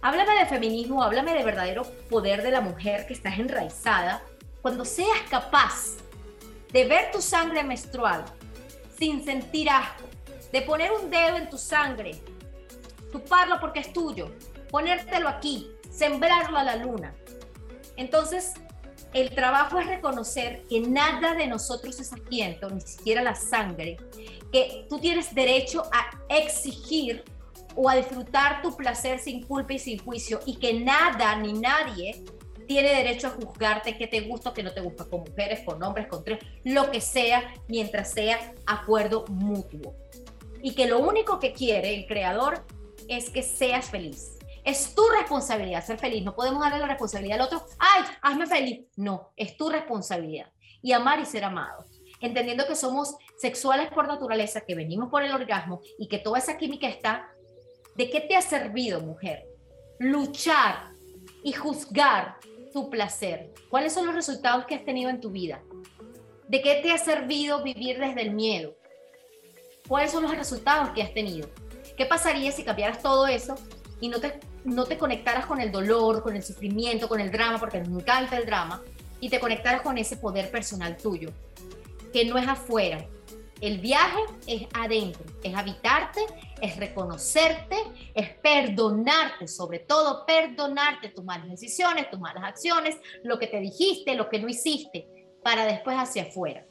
[0.00, 4.22] Háblame de feminismo, háblame de verdadero poder de la mujer que estás enraizada.
[4.62, 5.96] Cuando seas capaz
[6.72, 8.24] de ver tu sangre menstrual
[8.98, 10.04] sin sentir asco,
[10.52, 12.12] de poner un dedo en tu sangre,
[13.12, 14.32] tuparlo porque es tuyo,
[14.70, 17.14] ponértelo aquí, sembrarlo a la luna.
[17.96, 18.54] Entonces,
[19.14, 23.96] el trabajo es reconocer que nada de nosotros es asiento, ni siquiera la sangre,
[24.52, 27.24] que tú tienes derecho a exigir
[27.74, 32.24] o a disfrutar tu placer sin culpa y sin juicio y que nada ni nadie
[32.66, 35.82] tiene derecho a juzgarte qué te gusta o qué no te gusta, con mujeres, con
[35.82, 39.94] hombres, con tres, lo que sea, mientras sea acuerdo mutuo.
[40.62, 42.64] Y que lo único que quiere el creador
[43.08, 44.37] es que seas feliz.
[44.68, 46.22] Es tu responsabilidad ser feliz.
[46.22, 47.64] No podemos darle la responsabilidad al otro.
[47.78, 48.84] Ay, hazme feliz.
[48.96, 50.52] No, es tu responsabilidad.
[50.82, 51.86] Y amar y ser amado.
[52.20, 56.58] Entendiendo que somos sexuales por naturaleza, que venimos por el orgasmo y que toda esa
[56.58, 57.30] química está.
[57.96, 59.46] ¿De qué te ha servido, mujer?
[60.00, 60.90] Luchar
[61.42, 62.36] y juzgar
[62.70, 63.54] tu placer.
[63.70, 65.62] ¿Cuáles son los resultados que has tenido en tu vida?
[66.46, 68.76] ¿De qué te ha servido vivir desde el miedo?
[69.88, 71.48] ¿Cuáles son los resultados que has tenido?
[71.96, 73.54] ¿Qué pasaría si cambiaras todo eso
[73.98, 77.58] y no te, no te conectaras con el dolor, con el sufrimiento, con el drama,
[77.58, 78.82] porque me encanta el drama,
[79.20, 81.30] y te conectaras con ese poder personal tuyo,
[82.12, 83.04] que no es afuera.
[83.60, 86.20] El viaje es adentro, es habitarte,
[86.60, 87.76] es reconocerte,
[88.14, 94.14] es perdonarte, sobre todo perdonarte tus malas decisiones, tus malas acciones, lo que te dijiste,
[94.14, 95.08] lo que no hiciste,
[95.42, 96.64] para después hacia afuera.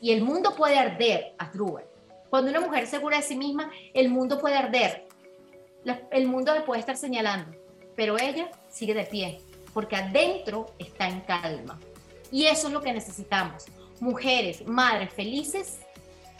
[0.00, 1.84] Y el mundo puede arder, Asdrúbal.
[2.28, 5.05] Cuando una mujer segura de sí misma, el mundo puede arder,
[6.10, 7.56] el mundo le puede estar señalando,
[7.94, 9.40] pero ella sigue de pie,
[9.72, 11.78] porque adentro está en calma.
[12.30, 13.66] Y eso es lo que necesitamos.
[14.00, 15.80] Mujeres, madres felices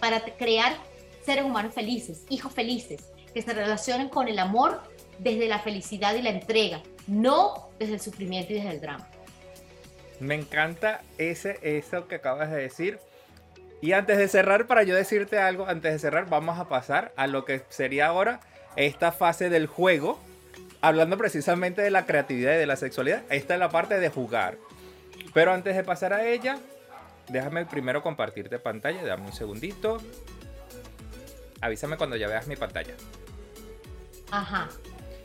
[0.00, 0.76] para crear
[1.24, 4.82] seres humanos felices, hijos felices, que se relacionen con el amor
[5.18, 9.08] desde la felicidad y la entrega, no desde el sufrimiento y desde el drama.
[10.20, 12.98] Me encanta ese, eso que acabas de decir.
[13.82, 17.26] Y antes de cerrar, para yo decirte algo, antes de cerrar, vamos a pasar a
[17.26, 18.40] lo que sería ahora
[18.76, 20.20] esta fase del juego,
[20.80, 23.22] hablando precisamente de la creatividad y de la sexualidad.
[23.30, 24.58] Esta es la parte de jugar.
[25.34, 26.58] Pero antes de pasar a ella,
[27.28, 29.02] déjame primero compartirte pantalla.
[29.02, 29.98] Dame un segundito.
[31.60, 32.94] Avísame cuando ya veas mi pantalla.
[34.30, 34.68] Ajá,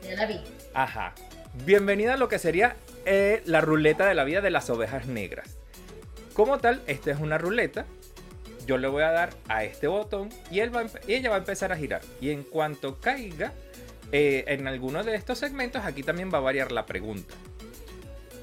[0.03, 0.39] ya la vi.
[0.73, 1.13] Ajá.
[1.65, 5.57] Bienvenida a lo que sería eh, la ruleta de la vida de las ovejas negras.
[6.33, 7.85] Como tal, esta es una ruleta
[8.71, 11.99] yo le voy a dar a este botón y, ella va a empezar a girar.
[12.21, 13.51] Y en cuanto caiga
[14.13, 17.33] eh, en alguno de estos segmentos, aquí también va a variar la pregunta.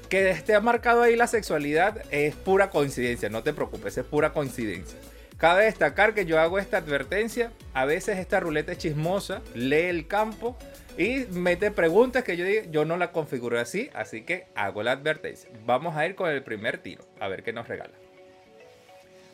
[0.07, 4.99] Que esté marcado ahí la sexualidad es pura coincidencia, no te preocupes, es pura coincidencia.
[5.37, 10.05] Cabe destacar que yo hago esta advertencia, a veces esta ruleta es chismosa, lee el
[10.05, 10.59] campo
[10.95, 15.49] y mete preguntas que yo yo no la configuro así, así que hago la advertencia.
[15.65, 17.93] Vamos a ir con el primer tiro, a ver qué nos regala.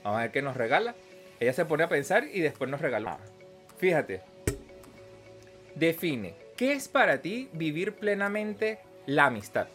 [0.06, 0.94] Vamos a ver qué nos regala.
[1.40, 3.18] Ella se pone a pensar y después nos regala.
[3.80, 4.22] Fíjate.
[5.74, 9.68] Define, ¿qué es para ti vivir plenamente la amistad?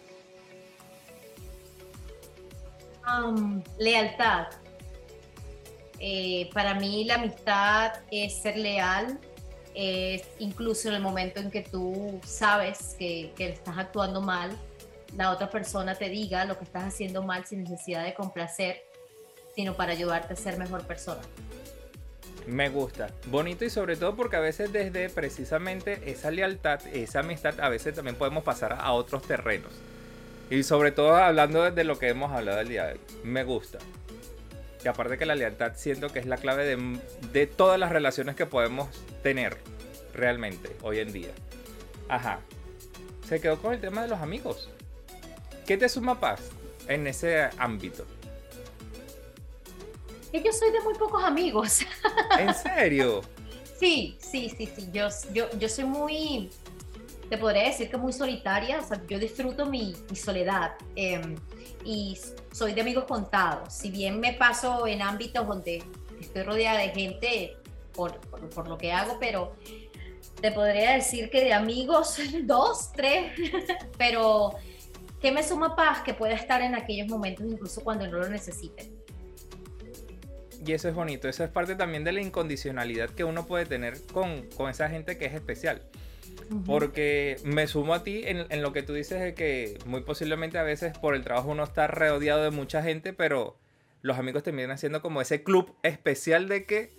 [3.04, 4.46] Um, lealtad.
[5.98, 9.18] Eh, para mí la amistad es ser leal,
[9.74, 14.56] es incluso en el momento en que tú sabes que, que, estás actuando mal,
[15.16, 18.89] la otra persona te diga lo que estás haciendo mal sin necesidad de complacer
[19.60, 21.20] sino para ayudarte a ser mejor persona.
[22.46, 23.10] Me gusta.
[23.26, 27.94] Bonito y sobre todo porque a veces desde precisamente esa lealtad, esa amistad, a veces
[27.94, 29.70] también podemos pasar a otros terrenos.
[30.48, 33.00] Y sobre todo hablando de lo que hemos hablado el día de hoy.
[33.22, 33.78] Me gusta.
[34.82, 36.98] Y aparte que la lealtad siento que es la clave de,
[37.30, 38.88] de todas las relaciones que podemos
[39.22, 39.58] tener
[40.14, 41.32] realmente hoy en día.
[42.08, 42.40] Ajá.
[43.28, 44.70] Se quedó con el tema de los amigos.
[45.66, 46.40] ¿Qué te suma paz
[46.88, 48.06] en ese ámbito?
[50.30, 51.80] Que yo soy de muy pocos amigos.
[52.38, 53.22] ¿En serio?
[53.78, 54.88] sí, sí, sí, sí.
[54.92, 56.50] Yo, yo, yo soy muy,
[57.30, 58.78] te podría decir que muy solitaria.
[58.78, 60.72] O sea, yo disfruto mi, soledad.
[60.94, 61.36] Em,
[61.84, 62.18] y
[62.52, 63.72] soy de amigos contados.
[63.72, 65.82] Si bien me paso en ámbitos donde
[66.20, 67.56] estoy rodeada de gente
[67.92, 69.54] por, por, lo que hago, pero
[70.40, 73.32] te podría decir que de amigos, dos, tres,
[73.98, 74.54] pero
[75.20, 76.02] ¿qué me suma paz?
[76.02, 78.99] Que pueda estar en aquellos momentos, incluso cuando no lo necesite
[80.64, 84.00] Y eso es bonito, eso es parte también de la incondicionalidad que uno puede tener
[84.12, 85.82] con, con esa gente que es especial.
[86.66, 90.58] Porque me sumo a ti en, en, lo que tú dices de que muy posiblemente
[90.58, 93.56] a veces por el trabajo uno está rodeado de mucha gente, pero
[94.02, 96.90] los amigos terminan siendo como ese club especial de que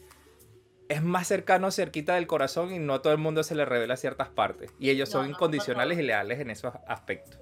[0.91, 3.95] es más cercano, cerquita del corazón y no a todo el mundo se le revela
[3.95, 4.73] ciertas partes.
[4.77, 7.39] Y ellos son incondicionales y leales en esos aspectos.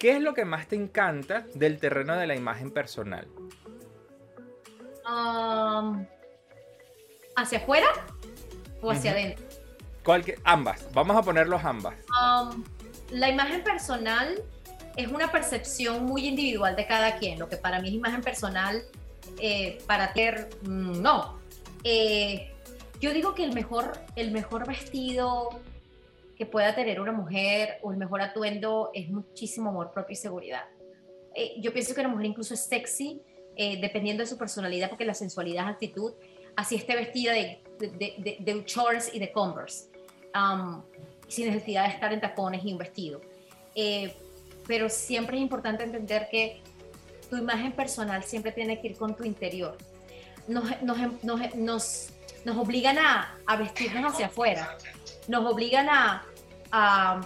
[0.00, 3.28] ¿Qué es lo que más te encanta del terreno de la imagen personal?
[5.06, 6.06] Um,
[7.36, 7.86] ¿Hacia afuera
[8.80, 9.44] o hacia adentro?
[10.44, 10.88] ambas.
[10.94, 11.94] Vamos a ponerlos ambas.
[12.18, 12.64] Um,
[13.10, 14.42] la imagen personal
[14.96, 17.38] es una percepción muy individual de cada quien.
[17.38, 18.82] Lo que para mí es imagen personal,
[19.38, 21.38] eh, para ter, mm, no.
[21.84, 22.50] Eh,
[23.02, 25.60] yo digo que el mejor, el mejor vestido
[26.40, 30.64] que pueda tener una mujer o el mejor atuendo es muchísimo amor propio y seguridad.
[31.34, 33.22] Eh, yo pienso que la mujer incluso es sexy
[33.56, 36.14] dependiendo de su personalidad, porque la sensualidad es actitud.
[36.56, 39.90] Así esté vestida de, de, de, shorts y de converse,
[40.34, 40.82] um,
[41.28, 43.20] sin necesidad de estar en tacones y un vestido
[44.70, 46.62] pero siempre es importante entender que
[47.28, 49.76] tu imagen personal siempre tiene que ir con tu interior.
[50.46, 50.96] Nos, nos,
[51.56, 52.08] nos,
[52.44, 54.78] nos, obligan a, a, vestirnos hacia afuera,
[55.26, 56.24] nos obligan a,
[56.70, 57.20] a,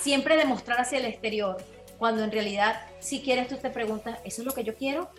[0.00, 1.56] siempre demostrar hacia el exterior,
[1.98, 5.10] cuando en realidad si quieres tú te preguntas, ¿eso es lo que yo quiero?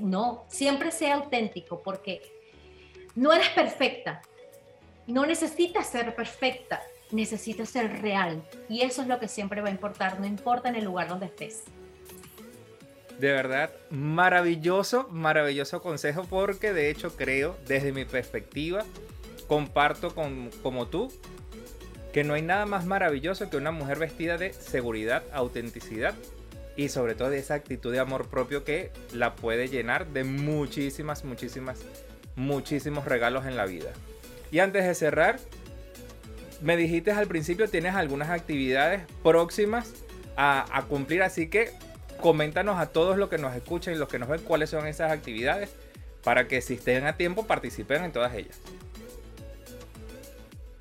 [0.00, 2.20] No, siempre sea auténtico porque
[3.14, 4.22] no eres perfecta,
[5.06, 8.42] no necesitas ser perfecta, necesitas ser real.
[8.68, 11.26] Y eso es lo que siempre va a importar, no importa en el lugar donde
[11.26, 11.64] estés.
[13.18, 18.84] De verdad, maravilloso, maravilloso consejo porque de hecho creo, desde mi perspectiva,
[19.48, 21.12] comparto con, como tú,
[22.12, 26.14] que no hay nada más maravilloso que una mujer vestida de seguridad, autenticidad
[26.76, 31.24] y sobre todo de esa actitud de amor propio que la puede llenar de muchísimas,
[31.24, 31.80] muchísimas,
[32.36, 33.90] muchísimos regalos en la vida.
[34.50, 35.38] Y antes de cerrar,
[36.62, 39.92] me dijiste al principio tienes algunas actividades próximas
[40.36, 41.72] a, cumplir, así que
[42.20, 45.10] coméntanos a todos los que nos escuchan y los que nos ven cuáles son esas
[45.10, 45.70] actividades
[46.22, 48.60] para que si estén a tiempo participen en todas ellas.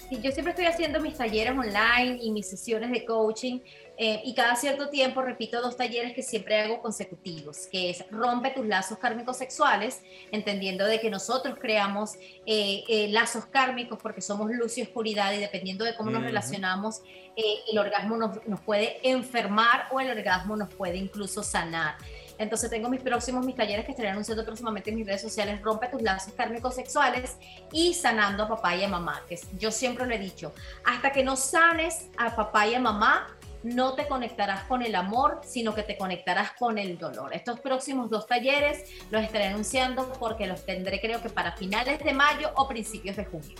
[0.10, 3.60] Yo siempre estoy haciendo mis talleres online y mis sesiones de coaching
[3.97, 8.51] eh, y cada cierto tiempo repito dos talleres que siempre hago consecutivos, que es rompe
[8.51, 10.01] tus lazos kármicos sexuales,
[10.32, 15.39] entendiendo de que nosotros creamos eh, eh, lazos kármicos porque somos luz y oscuridad y
[15.39, 17.01] dependiendo de cómo nos relacionamos,
[17.36, 21.95] el orgasmo nos, nos, puede enfermar o el orgasmo nos puede incluso sanar.
[22.38, 25.88] Entonces tengo mis próximos, mis talleres que estaré anunciando próximamente en mis redes sociales, rompe
[25.88, 27.38] tus lazos kármicos sexuales
[27.71, 30.53] y sanando a papá y a mamá, que yo siempre lo he dicho,
[30.85, 33.27] hasta que no sanes a papá y a mamá,
[33.63, 37.33] no te conectarás con el amor, sino que te conectarás con el dolor.
[37.33, 42.13] Estos próximos dos talleres los estaré anunciando porque los tendré creo que para finales de
[42.13, 43.55] mayo o principios de junio.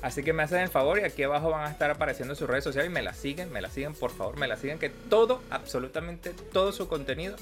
[0.00, 2.64] Así que me hacen el favor y aquí abajo van a estar apareciendo sus redes
[2.64, 5.40] sociales y me la siguen, me la siguen, por favor, me la siguen, que todo,
[5.48, 7.36] absolutamente todo su contenido,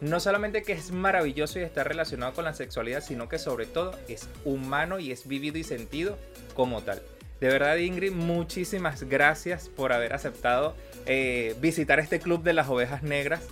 [0.00, 3.92] no solamente que es maravilloso y está relacionado con la sexualidad, sino que sobre todo
[4.08, 6.18] es humano y es vivido y sentido
[6.54, 7.02] como tal.
[7.40, 10.74] De verdad, Ingrid, muchísimas gracias por haber aceptado
[11.06, 13.42] eh, visitar este club de las ovejas negras,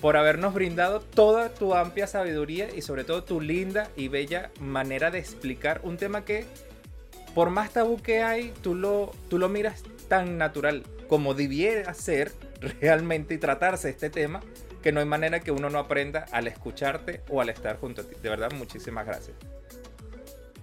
[0.00, 5.10] por habernos brindado toda tu amplia sabiduría y sobre todo tu linda y bella manera
[5.10, 6.44] de explicar un tema que,
[7.34, 12.32] por más tabú que hay, tú lo, tú lo miras tan natural como debiera ser
[12.80, 14.40] realmente y tratarse este tema,
[14.86, 18.04] que no hay manera que uno no aprenda al escucharte o al estar junto a
[18.04, 18.14] ti.
[18.22, 19.36] De verdad, muchísimas gracias.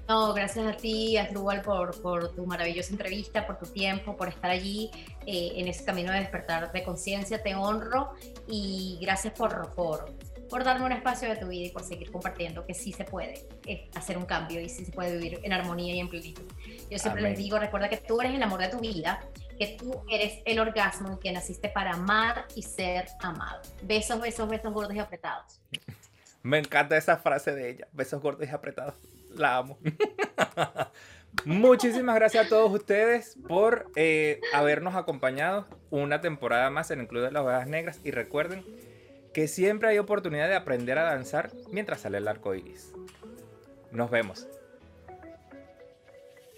[0.08, 4.50] No, gracias a ti, Asdrúbal, por, por tu maravillosa entrevista, por tu tiempo, por estar
[4.50, 4.90] allí
[5.26, 7.44] eh, en ese camino de despertar de conciencia.
[7.44, 8.14] Te honro
[8.48, 10.16] y gracias por, por,
[10.50, 13.46] por darme un espacio de tu vida y por seguir compartiendo que sí se puede
[13.66, 16.46] eh, hacer un cambio y sí se puede vivir en armonía y en plenitud.
[16.90, 19.20] Yo siempre les digo, recuerda que tú eres el amor de tu vida,
[19.58, 23.62] que tú eres el orgasmo, que naciste para amar y ser amado.
[23.84, 25.62] Besos, besos, besos gordos y apretados.
[26.42, 28.96] Me encanta esa frase de ella, besos gordos y apretados
[29.38, 29.78] la amo.
[31.46, 37.24] Muchísimas gracias a todos ustedes por eh, habernos acompañado una temporada más en el Club
[37.24, 38.00] de las Ovejas Negras.
[38.04, 38.64] Y recuerden
[39.34, 42.94] que siempre hay oportunidad de aprender a danzar mientras sale el arco iris.
[43.92, 44.48] Nos vemos.